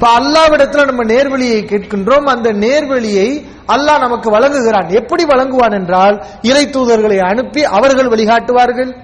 [0.00, 2.24] இப்ப அல்லாவிடத்துல நம்ம நேர்வழியை கேட்கின்றோம்.
[2.24, 4.94] அந்த நேர்வழியை அல்லாஹ் நமக்கு வழங்குகிறான்.
[4.94, 8.96] எப்படி வழங்குவான் என்றால் இறை தூதர்களை அனுப்பி அவர்கள் வழிகாட்டுவார்கள்.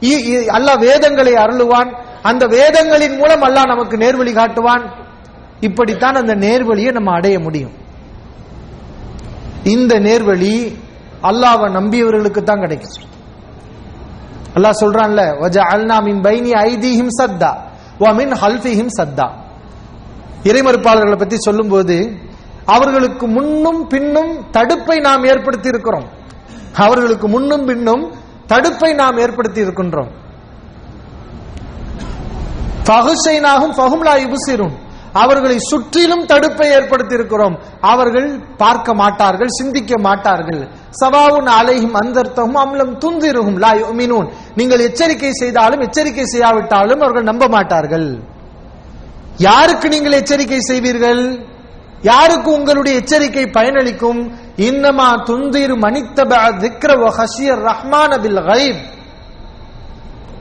[0.00, 1.94] இ- இ- அல்லாஹ் வேதங்களை அருளுவான்.
[2.22, 4.90] அந்த வேதங்களின் மூலம் அல்லாஹ் நமக்கு நேர்வழி காட்டுவான்.
[5.60, 7.72] இப்படித்தான் அந்த நேர்வழியை நம்ம அடைய முடியும்.
[9.64, 10.78] இந்த நேர்வழி
[11.22, 13.08] அல்லாவை நம்பியவர்களுக்கு தான் கிடைக்கும்.
[14.54, 17.54] அல்லாஹ் சொல்றான்ல வஜஅல்னா மின் பைனி ஐதீஹிம் சத்தா
[18.00, 19.48] வ மின் ஹல்ஃபிஹிம் சத்தா.
[20.48, 21.96] இறைமறுப்பாளர்களை பத்தி சொல்லும்போது
[22.74, 26.06] அவர்களுக்கு முன்னும் பின்னும் தடுப்பை நாம் ஏற்படுத்தி இருக்கிறோம்
[26.84, 28.04] அவர்களுக்கு முன்னும் பின்னும்
[28.52, 30.10] தடுப்பை நாம் ஏற்படுத்தி இருக்கின்றோம்
[32.90, 34.76] பகுசைனாகும் பகுமலா இபுசிரும்
[35.22, 37.54] அவர்களை சுற்றிலும் தடுப்பை ஏற்படுத்தி இருக்கிறோம்
[37.90, 38.28] அவர்கள்
[38.62, 40.60] பார்க்க மாட்டார்கள் சிந்திக்க மாட்டார்கள்.
[41.00, 43.70] சவாவுன் அலையும் அந்தர்த்தமும் அம்லம் துந்திருகும் லா
[44.00, 44.28] மீனூன்
[44.58, 48.08] நீங்கள் எச்சரிக்கை செய்தாலும் எச்சரிக்கை செய்யாவிட்டாலும் அவர்கள் நம்ப மாட்டார்கள்.
[49.46, 51.22] யாருக்கு நீங்கள் எச்சரிக்கை செய்வீர்கள்?
[52.10, 54.20] யாருக்கு உங்களுடைய எச்சரிக்கை பயனளிக்கும்?
[54.68, 56.32] இன்னமா துந்திரு மனித்தப
[56.62, 58.42] திக்ர ஹஷியர் ரஹ்மான பில்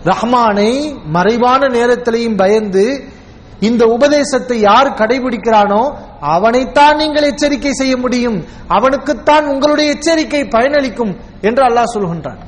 [0.09, 0.71] ரஹ்மானை
[1.15, 2.85] மறைவான நேரத்திலையும் பயந்து
[3.67, 5.81] இந்த உபதேசத்தை யார் கடைபிடிக்கிறானோ
[6.35, 8.37] அவனைத்தான் நீங்கள் எச்சரிக்கை செய்ய முடியும்.
[8.77, 11.13] அவனுக்குத்தான் உங்களுடைய எச்சரிக்கை பயனளிக்கும்
[11.47, 12.39] என்று அல்லாஹ் சொல்கின்றான்.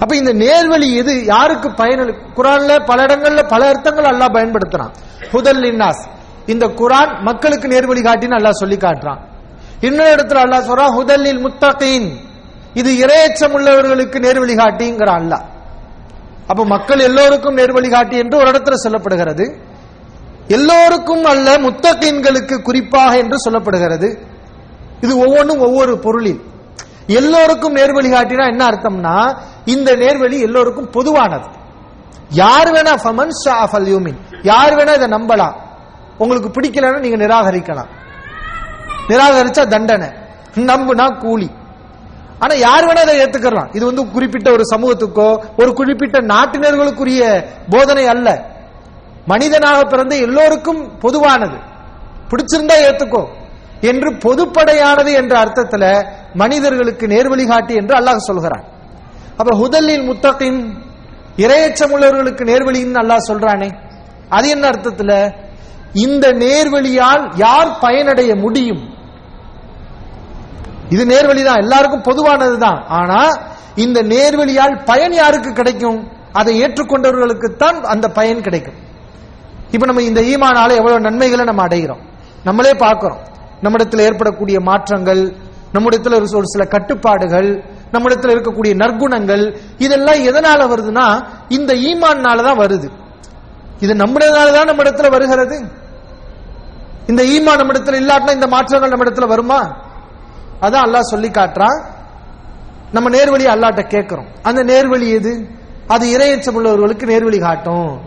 [0.00, 1.24] அப்ப இந்த நேர்வழி எது?
[1.24, 4.92] யாருக்கு பயன் குரான்ல பல இடங்கள்ல பல அர்த்தங்கள் அல்லாஹ் பயன்படுத்துறான்.
[5.32, 6.02] ஹுதல் லின்னாஸ்.
[6.46, 9.20] இந்த குரான் மக்களுக்கு நேர்வழி காட்டின்னு அல்லாஹ் சொல்லி காட்டுறான்.
[9.80, 12.08] இன்னொரு இடத்துல அல்லாஹ் சொல்றான் ஹுதல்லில் முத்தகீன்.
[12.74, 15.44] இது இரையச்சம் உள்ளவர்களுக்கு நேர்வழி காட்டிங்கிற அல்லாஹ்.
[16.46, 19.54] அப்ப மக்கள் எல்லோருக்கும் நேர்வழி காட்டி என்று ஒரு இடத்துல சொல்லப்படுகிறது.
[20.48, 24.18] எல்லோருக்கும் அல்ல முத்தகீன்களுக்கு குறிப்பாக என்று சொல்லப்படுகிறது.
[25.00, 26.40] இது ஒவ்வொன்றும் ஒவ்வொரு பொருளில்.
[27.10, 31.46] எல்லோருக்கும் நேர்வழி காட்டினா என்ன அர்த்தம்னா இந்த நேர்வழி எல்லோருக்கும் பொதுவானது.
[32.28, 34.16] யார் வேணா ஃபமன் ஷாஃபல் யூமின்.
[34.42, 35.52] யார் வேணா இதை நம்பலாம்.
[36.18, 37.88] உங்களுக்கு பிடிக்கலன்னா நீங்க நிராகரிக்கலாம்.
[39.08, 40.08] நிராகரிச்சா தண்டனை.
[40.54, 41.50] நம்புனா கூலி.
[42.38, 48.44] ஆனா யார் வேணா அதை ஏத்துக்கலாம் இது வந்து குறிப்பிட்ட ஒரு சமூகத்துக்கோ ஒரு குறிப்பிட்ட நாட்டினர்களுக்குரிய போதனை அல்ல.
[49.26, 51.56] மனிதனாக பிறந்த எல்லோருக்கும் பொதுவானது.
[52.28, 53.26] பிடிச்சிருந்தா ஏத்துக்கோ.
[53.80, 58.64] என்று பொதுப்படையானது என்ற அர்த்தத்துல மனிதர்களுக்கு நேர்வழி காட்டி என்று அல்லாஹ் சொல்கிறான்.
[59.36, 60.74] அப்ப ஹுதல்லில் முத்தகின்
[61.36, 63.70] இரையச்சம் உள்ளவர்களுக்கு நேர்வழின்னு அல்லாஹ் சொல்றானே.
[64.28, 65.32] அது என்ன அர்த்தத்துல?
[65.92, 68.98] இந்த நேர்வழியால் யார் பயனடைய முடியும்?
[70.88, 73.28] இது நேர்வழி தான் எல்லாருக்கும் பொதுவானது தான் ஆனா
[73.74, 76.08] இந்த நேர்வழியால் பயன் யாருக்கு கிடைக்கும்?
[76.32, 78.74] அதை ஏற்றுக்கொண்டவர்களுக்கு தான் அந்த பயன் கிடைக்கும்.
[79.70, 82.00] இப்ப நம்ம இந்த ஈமானால எவ்வளவு நன்மைகளை நம்ம அடைகிறோம்.
[82.44, 83.20] நம்மளே பார்க்கிறோம்.
[83.60, 91.74] நம்மிடத்தில் ஏற்படக்கூடிய மாற்றங்கள் நம்மிடத்தில் ஒரு ஒரு சில கட்டுப்பாடுகள் நம்மிடத்தில் இருக்கக்கூடிய நற்குணங்கள் இதெல்லாம் எதனால வருதுன்னா இந்த
[91.74, 92.90] ஈமான்னால தான் வருது.
[93.80, 95.62] இது நம்முடையனால தான் நம்ம இடத்துல வருகிறது.
[97.06, 99.76] இந்த ஈமான் நம்ம இடத்துல இல்லாட்டினா இந்த மாற்றங்கள் நம்ம இடத்துல வருமா?
[100.60, 101.82] அதான் அல்லாஹ் சொல்லி காட்டுறான்
[102.92, 104.26] நம்ம நேர்வழி அல்லாட்ட கேட்கிறோம்.
[104.42, 105.46] அந்த நேர்வழி எது?
[105.86, 108.00] அது இரையச்சம் உள்ளவர்களுக்கு நேர்வழி காட்டும்.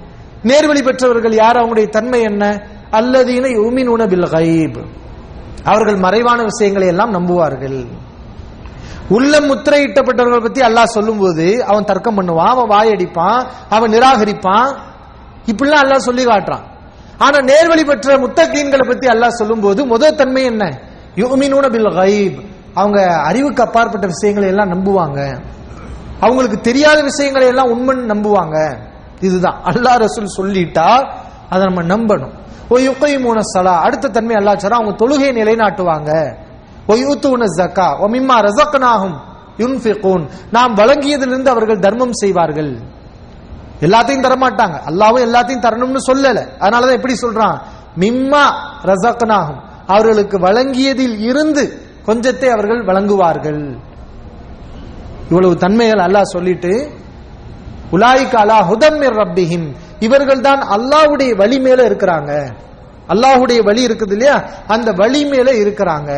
[0.44, 1.58] நேர்வழி பெற்றவர்கள் யார்?
[1.58, 2.68] அவங்களுடைய தன்மை என்ன?
[2.92, 5.02] அல்லதீன உமின் உணவில் கைப்
[5.64, 7.88] அவர்கள் மறைவான விஷயங்களை எல்லாம் நம்புவார்கள்.
[9.10, 14.76] உள்ளம் முத்திரையிட்டப்பட்டவர்கள் பத்தி அல்லாஹ் சொல்லும்போது அவன் தர்க்கம் பண்ணுவான் அவன் வாயடிப்பான் அவன் நிராகரிப்பான்.
[15.46, 16.72] இப்படிலாம் அல்லாஹ் சொல்லி காட்டுறான்.
[17.18, 20.82] ஆனா நேர்வழி பெற்ற முத்தகீன்களை பத்தி அல்லாஹ் சொல்லும்போது முதல் தன்மை என்ன?
[21.16, 22.40] யுமினூன பில் கைப்
[22.74, 25.40] அவங்க அறிவுக்கு அப்பாற்பட்ட விஷயங்களை எல்லாம் நம்புவாங்க.
[26.20, 28.78] அவங்களுக்கு தெரியாத விஷயங்களை எல்லாம் உண்மைன்னு நம்புவாங்க.
[29.20, 29.62] இதுதான்.
[29.64, 31.14] அல்லாஹ் ரசூல் சொல்லிட்டா
[31.50, 32.34] அதை நம்ம நம்பணும்.
[32.70, 32.78] ஓ
[33.42, 36.12] சலா அடுத்த தன்மை அல்லா சொல்றா அவங்க தொழுகையை நிலைநாட்டுவாங்க.
[36.88, 36.94] ஓ
[37.60, 39.16] ஜக்கா ஓ மிம்மா ரசக்கனாகும்
[39.58, 42.72] யுன்ஃபிகூன் நாம் வழங்கியதிலிருந்து அவர்கள் தர்மம் செய்வார்கள்.
[43.82, 44.78] எல்லாத்தையும் தரமாட்டாங்க.
[44.90, 46.48] அல்லாவும் எல்லாத்தையும் தரணும்னு சொல்லல.
[46.60, 47.58] அதனாலதான் எப்படி சொல்றான்.
[48.00, 48.46] மிம்மா
[48.84, 51.64] ரசக்கனாகும் அவர்களுக்கு வழங்கியதில் இருந்து
[52.06, 53.78] கொஞ்சத்தை அவர்கள் வழங்குவார்கள்.
[55.30, 56.92] இவ்வளவு தன்மைகள் அல்லாஹ் சொல்லிட்டு
[57.92, 59.68] உலாய்க்கு அலா ஹுதம்மிர் ரப்பிஹிம்.
[60.06, 62.32] இவர்கள் தான் அல்லாஹ்வுடைய வழி மேல இருக்கிறாங்க.
[63.14, 64.36] அல்லாஹுடைய வழி இருக்குது இல்லையா?
[64.68, 66.12] அந்த வழி மேல இருக்கிறாங்க.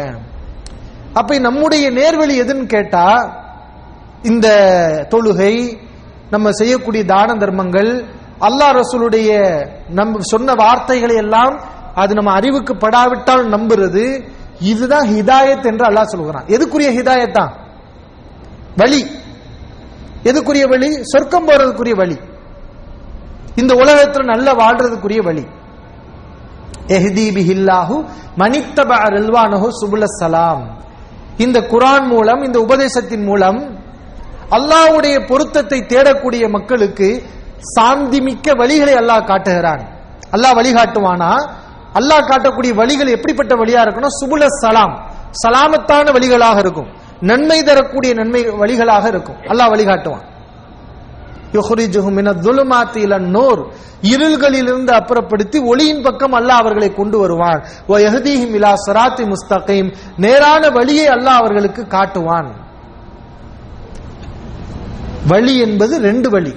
[1.14, 3.08] அப்ப நம்முடைய நேர்வழி எதுன்னு கேட்டா
[4.24, 4.48] இந்த
[5.14, 5.56] தொழுகை
[6.30, 7.92] நம்ம செய்யக்கூடிய தான தர்மங்கள்
[8.48, 9.30] அல்லாஹ் ரசூலுடைய
[9.98, 11.54] நம் சொன்ன வார்த்தைகளை எல்லாம்
[12.02, 14.06] அது நம்ம அறிவுக்கு படாவிட்டால் நம்புறது
[14.72, 16.48] இதுதான் ஹிதாயத் என்று அல்லாஹ் சொல்கிறான்.
[16.56, 17.52] எதுக்குரிய ஹிதாயத் தான்
[18.78, 19.02] வழி.
[20.30, 20.90] எதுக்குரிய வழி?
[21.04, 22.18] சொர்க்கம் போறதுக்குரிய வழி.
[23.56, 25.46] இந்த உலகத்துல நல்ல வாழ்றதுக்குரிய வழி.
[26.88, 30.84] எஹ்தி பிஹில்லாஹு மனித்தப ரில்வானஹு சுபுல சலாம்.
[31.38, 33.84] இந்த குரான் மூலம் இந்த உபதேசத்தின் மூலம்
[34.50, 37.24] அல்லாஹ்வுடைய பொருத்தத்தை தேடக்கூடிய மக்களுக்கு
[37.80, 39.88] சாந்திமிக்க வழிகளை அல்லாஹ் காட்டுகிறான்.
[40.32, 41.34] அல்லாஹ் வழிகாட்டுவானா?
[41.94, 44.16] அல்லாஹ் காட்டக்கூடிய வழிகள் எப்படிப்பட்ட வழியா இருக்கணும்?
[44.24, 45.14] சுபுல சலாம்.
[45.48, 46.88] சலாமத்தான வழிகளாக இருக்கும்.
[47.20, 49.36] நன்மை தரக்கூடிய நன்மை வழிகளாக இருக்கும்.
[49.36, 50.34] அல்லாஹ் வழிகாட்டுவான்.
[53.18, 53.68] நூர்.
[54.02, 57.66] இருள்களிலிருந்து அப்புறப்படுத்தி ஒளியின் பக்கம் அல்லாஹ் அவர்களை கொண்டு வருவான்.
[57.88, 59.96] இலா சராத்தி முஸ்தகீம்.
[60.18, 62.52] நேரான வழியை அல்லாஹ் அவர்களுக்கு காட்டுவான்.
[65.28, 66.56] வழி என்பது ரெண்டு வழி.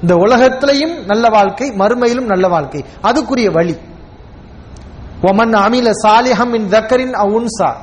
[0.00, 2.84] இந்த உலகத்திலையும் நல்ல வாழ்க்கை மறுமையிலும் நல்ல வாழ்க்கை.
[3.02, 3.76] அதுக்குரிய வழி.
[5.22, 7.74] ஒமன் அமில சாலிஹம் இன் தக்கரின் அவுன்சா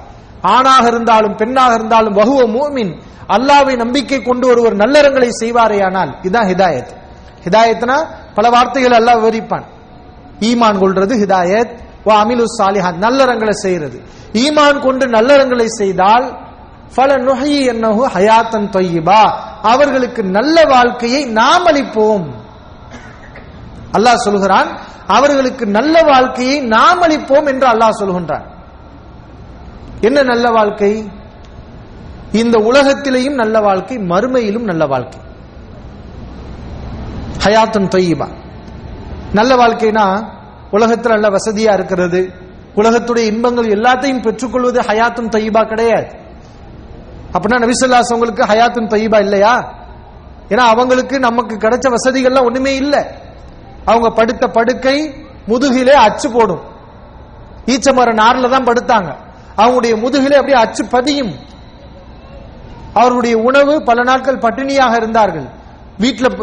[0.41, 3.01] ஆணாக இருந்தாலும் பெண்ணாக இருந்தாலும் வகுவ மூமின்.
[3.27, 6.91] அல்லாவை நம்பிக்கை கொண்டு ஒருவர் நல்லறங்களை செய்வாரேயானால் இதுதான் ஹிதாயத்.
[7.45, 7.97] ஹிதாயத்னா
[8.33, 9.65] பல வார்த்தைகள் அல்லாஹ் விவரிப்பான்.
[10.39, 11.73] ஈமான் கொள்றது ஹிதாயத்.
[12.03, 13.97] வா அமிலு சாலிஹான் நல்லறங்களை செய்யறது
[14.33, 16.25] ஈமான் கொண்டு நல்லறங்களை செய்தால்
[16.95, 19.21] பல நுகையை என்னஹு ஹயாத்தன் தொய்யிபா
[19.61, 22.27] அவர்களுக்கு நல்ல வாழ்க்கையை நாம் அளிப்போம்.
[23.97, 24.69] அல்லாஹ் சொல்கிறான்
[25.07, 28.45] அவர்களுக்கு நல்ல வாழ்க்கையை நாம் அளிப்போம் என்று அல்லாஹ் சொல்கின்றான்.
[30.01, 30.91] என்ன நல்ல வாழ்க்கை?
[32.37, 35.19] இந்த உலகத்திலேயும் நல்ல வாழ்க்கை மறுமையிலும் நல்ல வாழ்க்கை.
[37.43, 38.27] ஹயாத்தன் தொய்யிபா.
[39.33, 40.27] நல்ல வாழ்க்கைனா
[40.71, 42.33] உலகத்தில் நல்ல வசதியா இருக்கிறது
[42.75, 46.07] உலகத்துடைய இன்பங்கள் எல்லாத்தையும் பெற்றுக்கொள்வது ஹயாத்தும் தொய்யிபா கிடையாது.
[47.33, 49.73] அப்படின்னா நபிசல்லாஸ் அவங்களுக்கு ஹயாத்தும் தொய்யிபா இல்லையா?
[50.49, 53.03] ஏன்னா அவங்களுக்கு நமக்கு கிடைச்ச வசதிகள்லாம் ஒண்ணுமே இல்லை.
[53.85, 55.13] அவங்க படுத்த படுக்கை
[55.47, 56.61] முதுகிலே அச்சு போடும்.
[57.65, 59.15] ஈச்சமர நார்ல தான் படுத்தாங்க.
[59.57, 61.33] அவங்களுடைய முதுகிலே அப்படியே அச்சு பதியும்.
[63.01, 65.47] அவருடைய உணவு பல நாட்கள் பட்டினியாக இருந்தார்கள்.
[66.03, 66.35] வீட்டில்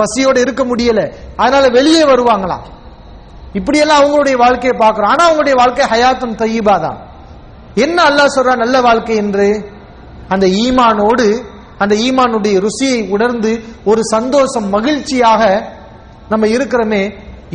[0.00, 1.00] பசியோடு இருக்க முடியல.
[1.42, 2.64] அதனால வெளியே வருவாங்களாம்.
[3.58, 5.10] இப்படியெல்லாம் அவங்களுடைய வாழ்க்கையை பார்க்கிறோம்.
[5.12, 6.98] ஆனா அவங்களுடைய வாழ்க்கை ஹயாத்தும் தையீபா தான்.
[7.84, 8.54] என்ன அல்லாஹ் சொல்றா?
[8.64, 9.48] நல்ல வாழ்க்கை என்று?
[10.34, 11.28] அந்த ஈமானோடு
[11.82, 13.50] அந்த ஈமானுடைய ருசியை உணர்ந்து
[13.90, 15.42] ஒரு சந்தோஷம் மகிழ்ச்சியாக
[16.30, 17.02] நம்ம இருக்கிறோமே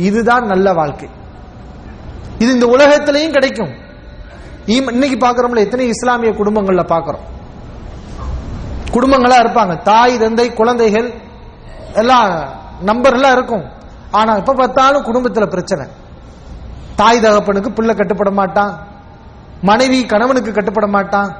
[0.08, 1.08] இதுதான் நல்ல வாழ்க்கை.
[2.42, 3.72] இது இந்த உலகத்திலையும் கிடைக்கும்.
[4.66, 7.24] இன்னைக்கு பாக்குறோம்ல எத்தனை இஸ்லாமிய குடும்பங்கள்ல பாக்குறோம்
[8.92, 9.82] குடும்பங்களா இருப்பாங்க.
[9.82, 11.14] தாய் தந்தை குழந்தைகள்
[11.94, 12.48] எல்லாம்
[12.80, 13.64] நம்பர் எல்லாம் இருக்கும்.
[14.10, 15.86] ஆனா எப்ப பார்த்தாலும் குடும்பத்துல பிரச்சனை.
[16.96, 18.72] தாய் தகப்பனுக்கு பிள்ளை கட்டுப்பட மாட்டான்.
[19.62, 21.30] மனைவி கணவனுக்கு கட்டுப்பட மாட்டான்.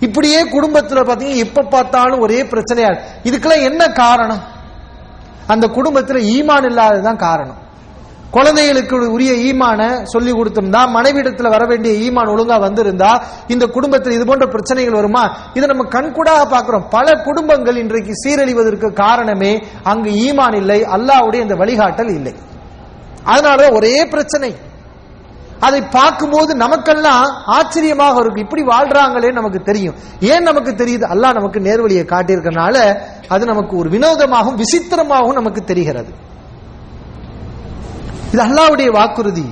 [0.00, 2.90] இப்படியே குடும்பத்துல பாத்தீங்கன்னா எப்ப பார்த்தாலும் ஒரே பிரச்சனையா
[3.24, 4.42] இதுக்கெல்லாம் என்ன காரணம்?
[5.46, 7.68] அந்த குடும்பத்துல ஈமான் இல்லாததுதான் காரணம்.
[8.30, 13.12] குழந்தைகளுக்கு உரிய ஈமான சொல்லி கொடுத்திருந்தா மனைவிடத்துல வர வேண்டிய ஈமான் ஒழுங்கா வந்திருந்தா
[13.48, 15.36] இந்த குடும்பத்தில் இது போன்ற பிரச்சனைகள் வருமா?
[15.54, 16.86] இதை நம்ம கண்கூடாக பார்க்கிறோம்.
[16.90, 19.52] பல குடும்பங்கள் இன்றைக்கு சீரழிவதற்கு காரணமே
[19.82, 22.34] அங்கு ஈமான் இல்லை அல்லாஹ்வுடைய இந்த வழிகாட்டல் இல்லை.
[23.24, 24.56] அதனால ஒரே பிரச்சனை.
[25.60, 28.44] அதை பார்க்கும்போது நமக்கெல்லாம் ஆச்சரியமாக இருக்கும்.
[28.44, 29.94] இப்படி வாழ்றாங்களே நமக்கு தெரியும்.
[30.20, 31.04] ஏன் நமக்கு தெரியுது?
[31.12, 32.76] அல்லாஹ் நமக்கு நேர்வழியை காட்டியிருக்கனால
[33.28, 36.12] அது நமக்கு ஒரு வினோதமாகவும் விசித்திரமாகவும் நமக்கு தெரிகிறது.
[38.32, 39.46] இது அல்லாஹ்வுடைய வாக்குறுதி.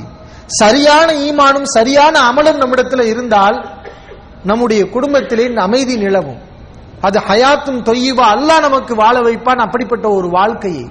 [0.63, 3.57] சரியான ஈமானும் சரியான அமலும் நம்மிடத்தில் இருந்தால்
[4.45, 6.41] நம்முடைய குடும்பத்திலே அமைதி நிலவும்.
[7.07, 10.87] அது ஹயாத்தும் தொய்வா அல்லாஹ் நமக்கு வாழ வைப்பான் அப்படிப்பட்ட ஒரு வாழ்க்கையை.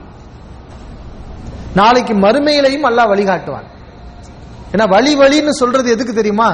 [1.80, 3.68] நாளைக்கு மறுமையிலையும் அல்லாஹ் வழிகாட்டுவான்.
[4.74, 6.50] ஏன்னா வழி வழின்னு சொல்றது எதுக்கு தெரியுமா?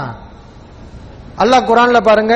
[1.38, 2.36] அல்லாஹ் குரான்ல பாருங்க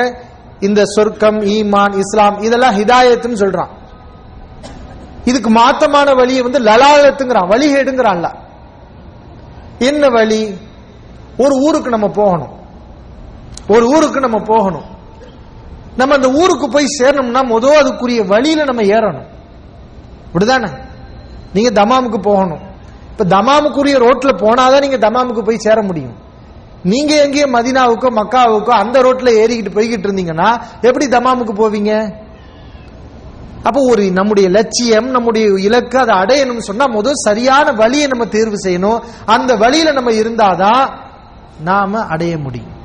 [0.60, 3.72] இந்த சொர்க்கம் ஈமான் இஸ்லாம் இதெல்லாம் ஹிதாயத்துன்னு சொல்றான்.
[5.24, 8.36] இதுக்கு மாத்தமான வழியை வந்து லலாலத்துங்கிறான் வழிகேடுங்கிறான் அல்லாஹ்.
[9.78, 10.58] என்ன வழி?
[11.38, 12.56] ஒரு ஊருக்கு நம்ம போகணும்.
[13.68, 14.96] ஒரு ஊருக்கு நம்ம போகணும்.
[15.96, 19.26] நம்ம அந்த ஊருக்கு போய் சேரணும்னா முதல் அதுக்குரிய வழியில நம்ம ஏறணும்.
[20.32, 20.68] இப்படிதானே?
[21.54, 22.60] நீங்க தமாமுக்கு போகணும்.
[23.10, 26.16] இப்ப தமாமுக்குரிய ரோட்ல போனாதான் நீங்க தமாமுக்கு போய் சேர முடியும்.
[26.82, 32.14] நீங்க எங்கேயோ மதினாவுக்கோ மக்காவுக்கோ அந்த ரோட்ல ஏறிக்கிட்டு போய்கிட்டு இருந்தீங்கன்னா எப்படி தமாமுக்கு போவீங்க?
[33.62, 39.02] அப்போ ஒரு நம்முடைய லட்சியம் நம்முடைய இலக்கு அதை அடையணும்னு சொன்னா முதல் சரியான வழியை நம்ம தேர்வு செய்யணும்.
[39.24, 40.90] அந்த வழியில நம்ம இருந்தாதான்
[41.60, 42.76] நாம அடைய முடியும்.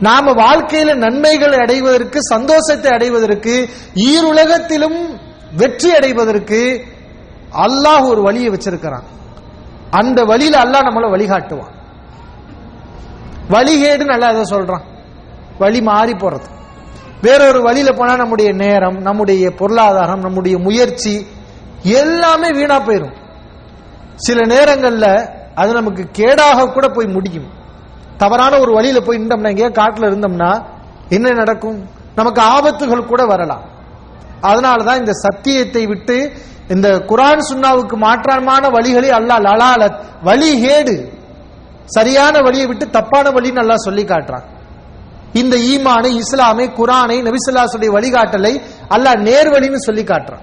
[0.00, 5.20] நாம வாழ்க்கையில நன்மைகளை அடைவதற்கு சந்தோஷத்தை அடைவதற்கு ஈருலகத்திலும்
[5.56, 6.84] வெற்றி அடைவதற்கு
[7.52, 9.02] அல்லாஹ் ஒரு வழியை வச்சிருக்கிறான்.
[9.90, 11.72] அந்த வழியில அல்லாஹ் நம்மளை வழிகாட்டுவான்.
[13.50, 14.82] வழிகேடு நல்லா அதை சொல்றான்.
[15.58, 16.48] வழி மாறி போறது.
[17.22, 21.26] வேறொரு வழியில போனா நம்முடைய நேரம் நம்முடைய பொருளாதாரம் நம்முடைய முயற்சி
[21.82, 23.16] எல்லாமே வீணா போயிடும்
[24.14, 27.50] சில நேரங்கள்ல அது நமக்கு கேடாக கூட போய் முடியும்.
[28.16, 30.64] தவறான ஒரு வழியில போய் இருந்தோம்னா எங்கேயா காட்டுல இருந்தோம்னா
[31.08, 31.88] என்ன நடக்கும்?
[32.14, 33.64] நமக்கு ஆபத்துகள் கூட வரலாம்.
[34.42, 36.32] அதனாலதான் இந்த சத்தியத்தை விட்டு
[36.68, 41.12] இந்த குரான் சுன்னாவுக்கு மாற்றமான வழிகளை லலால லலாலத் வழிகேடு
[41.84, 44.44] சரியான வழியை விட்டு தப்பான வழின்னு நல்லா சொல்லி காட்டுறான்.
[45.32, 50.42] இந்த ஈமானை இஸ்லாமை குரானை நபிசுல்லாசுடைய வழிகாட்டலை அல்லாஹ் நேர்வழின்னு சொல்லி காட்டுறான்.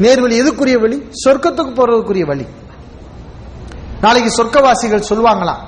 [0.00, 1.08] நேர்வழி எதுக்குரிய வழி?
[1.24, 2.46] சொர்க்கத்துக்கு போறதுக்குரிய வழி.
[4.00, 5.62] நாளைக்கு சொர்க்கவாசிகள் சொல்லுவாங்களாம்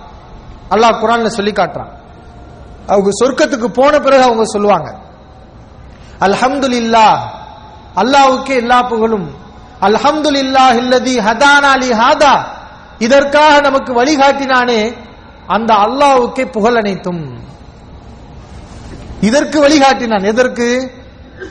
[0.71, 1.93] அல்லாஹ் குரான்ல சொல்லி காட்டுறான்.
[2.87, 4.99] அவங்க சொர்க்கத்துக்கு போன பிறகு அவங்க சொல்லுவாங்க.
[6.21, 7.07] அல்ஹம்துலில்லா
[7.97, 9.31] அல்லாவுக்கு எல்லா புகழும்.
[9.81, 12.35] அல்ஹம்துலில்லா இல்லதி ஹதானா லி ஹாதா.
[12.99, 15.11] இதற்காக நமக்கு வழிகாட்டினானே
[15.47, 17.39] அந்த அல்லாவுக்கே புகழ் அனைத்தும்.
[19.21, 20.25] இதற்கு வழிகாட்டினான்.
[20.25, 20.91] எதற்கு?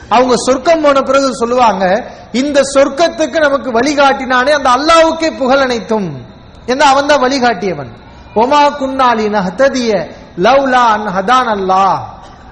[0.08, 6.24] அவங்க சொர்க்கம் போன பிறகு சொல்லுவாங்க இந்த சொர்க்கத்துக்கு நமக்கு வழிகாட்டினானே அந்த அல்லாவுக்கே புகழ் அனைத்தும்.
[6.66, 6.84] என்ன?
[6.84, 7.90] அவன் தான் வழிகாட்டியவன்.
[8.34, 11.98] ஒமா குன்னாலி நஹ்ததிய லவ்லா அன் ஹதான் அல்லாஹ்.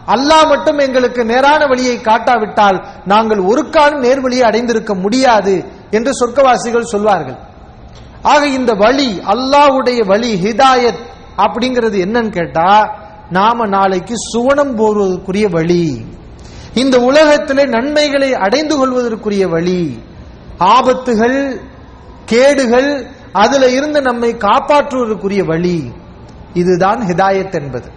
[0.07, 7.38] அல்லாஹ் மட்டும் எங்களுக்கு நேரான வழியை காட்டாவிட்டால் நாங்கள் ஒரு காலம் நேர்வழியை அடைந்திருக்க முடியாது என்று சொர்க்கவாசிகள் சொல்வார்கள்.
[8.22, 11.09] ஆக இந்த வழி அல்லாஹ்வுடைய வழி ஹிதாயத்
[11.41, 12.99] அப்படிங்கிறது என்னன்னு கேட்டா
[13.30, 16.05] நாம நாளைக்கு சுவனம் போவதற்குரிய வழி.
[16.74, 20.03] இந்த உலகத்திலே நன்மைகளை அடைந்து கொள்வதற்குரிய வழி.
[20.59, 21.61] ஆபத்துகள்
[22.24, 25.93] கேடுகள் அதுல இருந்து நம்மை காப்பாற்றுவதற்குரிய வழி.
[26.53, 27.91] இதுதான் ஹிதாயத் என்பது.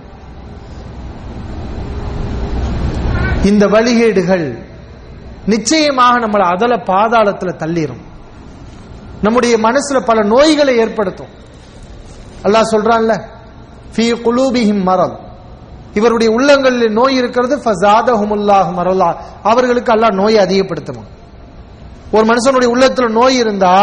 [3.43, 4.63] இந்த வழிகேடுகள்
[5.45, 8.01] நிச்சயமாக நம்மளை அதல பாதாளத்துல தள்ளிரும்.
[9.21, 11.41] நம்முடைய மனசுல பல நோய்களை ஏற்படுத்தும்.
[12.43, 13.32] அல்லாஹ் சொல்றான்ல
[13.95, 15.15] ஃபீ குலூபிஹிம் மரல்
[15.93, 19.15] இவருடைய உள்ளங்களில் நோய் இருக்கிறது ஃபசாதஹுமுல்லாஹ் மரலா.
[19.43, 21.03] அவர்களுக்கு அல்லாஹ் நோயை அதிகப்படுத்துமா?
[22.11, 23.75] ஒரு மனுஷனுடைய உள்ளத்துல நோய் இருந்தா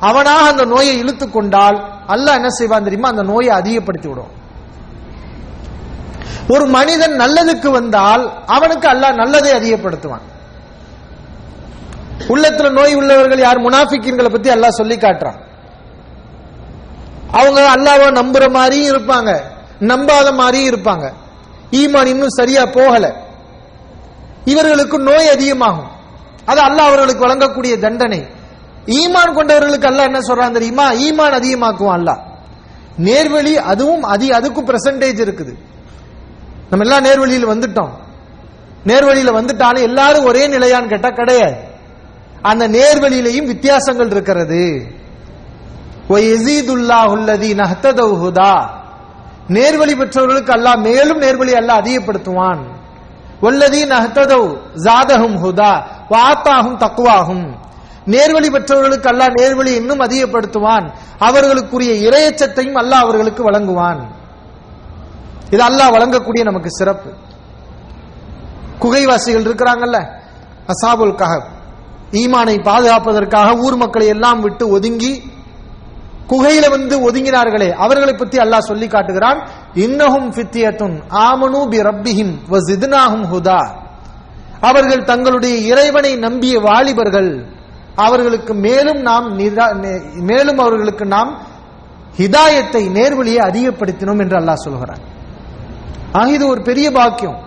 [0.00, 1.76] அவனாக அந்த நோயை இழுத்து கொண்டால்
[2.08, 3.08] அல்லாஹ் என்ன செய்வான் தெரியுமா?
[3.08, 4.30] அந்த நோயை அதிகப்படுத்தி விடும்.
[6.48, 10.26] ஒரு மனிதன் நல்லதுக்கு வந்தால் அவனுக்கு அல்லாஹ் நல்லதை அதிகப்படுத்துவான்.
[12.28, 15.38] உள்ளத்துல நோய் உள்ளவர்கள் யார் முனாஃபிக்கின்களை பத்தி அல்லாஹ் சொல்லி காட்டுறான்.
[17.32, 19.40] அவங்க அல்லாஹ்வை நம்புற மாதிரியும் இருப்பாங்க.
[19.80, 21.12] நம்பாத மாதிரியும் இருப்பாங்க.
[21.70, 23.14] ஈமான் இன்னும் சரியா போகல.
[24.44, 25.90] இவர்களுக்கு நோய் அதிகமாகும்.
[26.44, 28.26] அது அல்லாஹ் அவர்களுக்கு வழங்கக்கூடிய தண்டனை.
[28.86, 30.92] ஈமான் கொண்டவர்களுக்கு அல்லாஹ் என்ன சொல்றான் தெரியுமா?
[30.92, 32.18] ஈமான் அதிகமாக்குவான் அல்லாஹ்.
[32.98, 35.54] நேர்வழி அதுவும் அதி அதுக்கும் பிரசன்டேஜ் இருக்குது.
[36.70, 37.90] நம்ம எல்லாம் நேர்வழியில் வந்துட்டோம்.
[38.86, 41.54] நேர்வழியில வந்துட்டாலும் எல்லாரும் ஒரே நிலையான்னு கேட்டா கிடையாது.
[42.42, 44.86] அந்த நேர்வழியிலையும் வித்தியாசங்கள் இருக்கிறது.
[49.48, 52.62] நேர்வழி பெற்றவர்களுக்கு அல்லாஹ் மேலும் நேர்வழி அல்லாஹ் அதிகப்படுத்துவான்.
[53.42, 55.72] ஒல்லதி நஹ்ததவ் ஜாதஹும் ஹுதா
[56.10, 57.56] வாத்தாகும் தக்குவாகும்
[58.06, 60.92] நேர்வழி பெற்றவர்களுக்கு அல்லாஹ் நேர்வழி இன்னும் அதிகப்படுத்துவான்.
[61.18, 64.14] அவர்களுக்குரிய இரையச்சத்தையும் அல்லாஹ் அவர்களுக்கு வழங்குவான்.
[65.50, 67.10] இது அல்லாஹ் வழங்கக்கூடிய நமக்கு சிறப்பு.
[68.78, 69.98] குகைவாசிகள் இருக்கிறாங்கல்ல
[70.66, 71.48] அசாபுல் கஹப்.
[72.10, 75.30] ஈமானை பாதுகாப்பதற்காக ஊர் மக்களை எல்லாம் விட்டு ஒதுங்கி
[76.30, 79.38] குகையில வந்து ஒதுங்கினார்களே அவர்களை பற்றி அல்லாஹ் சொல்லி காட்டுகிறான்
[79.84, 80.96] இன்னஹும் ஃபித்தியத்துன்
[81.28, 83.60] ஆமனு பி ரப்பிஹிம் வஸித்னாஹும் ஹுதா.
[84.60, 87.30] அவர்கள் தங்களுடைய இறைவனை நம்பிய வாலிபர்கள்
[87.96, 89.26] அவர்களுக்கு மேலும் நாம்
[90.30, 91.32] மேலும் அவர்களுக்கு நாம்
[92.18, 95.02] ஹிதாயத்தை நேர்வழியை அதிகப்படுத்தினோம் என்று அல்லாஹ் சொல்கிறான்.
[96.12, 97.38] ஆக இது ஒரு பெரிய பாக்கியம்.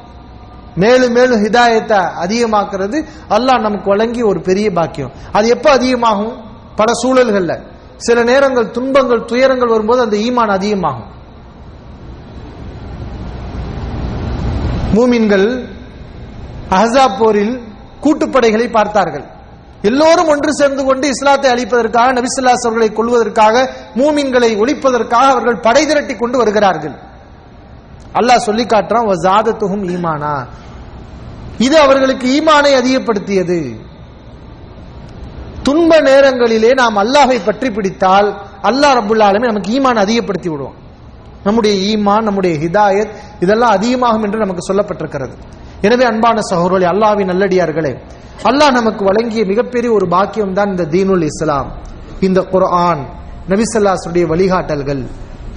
[0.75, 2.97] மேலும் மேலும் ஹிதாயத்தை அதிகமாக்குறது
[3.35, 5.11] அல்லாஹ் நமக்கு வழங்கிய ஒரு பெரிய பாக்கியம்.
[5.31, 6.33] அது எப்ப அதிகமாகும்?
[6.75, 7.53] பல சூழல்கள்ல.
[7.97, 11.11] சில நேரங்கள் துன்பங்கள் துயரங்கள் வரும்போது அந்த ஈமான் அதிகமாகும்.
[14.93, 15.69] மூமின்கள்
[16.69, 17.61] அஹஸாப் போரில்
[18.03, 19.25] கூட்டுப்படைகளை பார்த்தார்கள்.
[19.81, 26.37] எல்லோரும் ஒன்று சேர்ந்து கொண்டு இஸ்லாத்தை அழிப்பதற்காக நபிசுல்லாஸ் அவர்களை கொள்வதற்காக மூமின்களை ஒழிப்பதற்காக அவர்கள் படை திரட்டி கொண்டு
[26.37, 26.95] வருகிறார்கள்.
[28.13, 29.09] அல்லாஹ் சொல்லி காட்டுறான்
[29.95, 30.45] ஈமானா.
[31.57, 33.79] இது அவர்களுக்கு ஈமானை அதிகப்படுத்தியது.
[35.67, 38.29] துன்ப நேரங்களிலே நாம் அல்லாஹை பற்றி பிடித்தால்
[38.69, 40.77] அல்லாஹ் ரபுல் நமக்கு ஈமான் அதிகப்படுத்தி விடுவோம்
[41.45, 43.11] நம்முடைய ஈமான் நம்முடைய ஹிதாயத்
[43.43, 45.35] இதெல்லாம் அதிகமாகும் என்று நமக்கு சொல்லப்பட்டிருக்கிறது.
[45.85, 47.93] எனவே அன்பான சகோதரி அல்லாவின் நல்லடியார்களே
[48.49, 51.69] அல்லாஹ் நமக்கு வழங்கிய மிகப்பெரிய ஒரு பாக்கியம் தான் இந்த தீனுல் இஸ்லாம்.
[52.27, 53.03] இந்த குர்ஆன்
[53.51, 55.03] நபிசல்லாசுடைய வழிகாட்டல்கள்.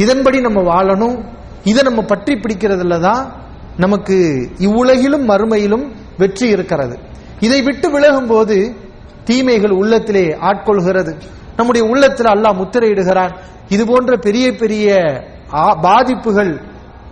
[0.05, 1.17] இதன்படி நம்ம வாழணும்.
[1.71, 3.23] இதை நம்ம பற்றி பிடிக்கிறதுல தான்
[3.85, 4.17] நமக்கு
[4.67, 5.87] இவ்வுலகிலும் மறுமையிலும்
[6.23, 6.95] வெற்றி இருக்கிறது.
[7.47, 8.57] இதை விட்டு விலகும் போது
[9.29, 11.21] தீமைகள் உள்ளத்திலே ஆட்கொள்கிறது.
[11.57, 13.39] நம்முடைய உள்ளத்தில் அல்லாஹ் முத்திரையிடுகிறான்.
[13.69, 15.03] இது போன்ற பெரிய பெரிய
[15.55, 16.61] ஆ- பாதிப்புகள்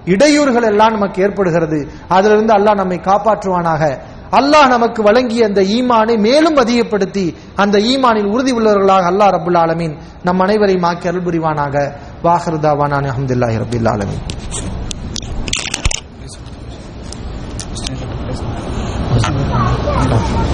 [0.04, 1.88] இடையூறுகள் எல்லாம் நமக்கு ஏற்படுகிறது.
[2.08, 3.98] அதிலிருந்து அல்லாஹ் நம்மை காப்பாற்றுவானாக.
[4.30, 10.38] அல்லாஹ் நமக்கு வழங்கிய அந்த ஈமானை மேலும் அதிகப்படுத்தி அந்த ஈமானில் உறுதி உள்ளவர்களாக அல்லாஹ் ரபுல் ஆலமீன் நம்
[10.38, 11.92] அனைவரையும் ஆக்கி அருள் புரிவானாக.
[12.22, 14.44] வாஹருதாவான அஹமதுல்லாஹி ரபுல் ஆலமீன்.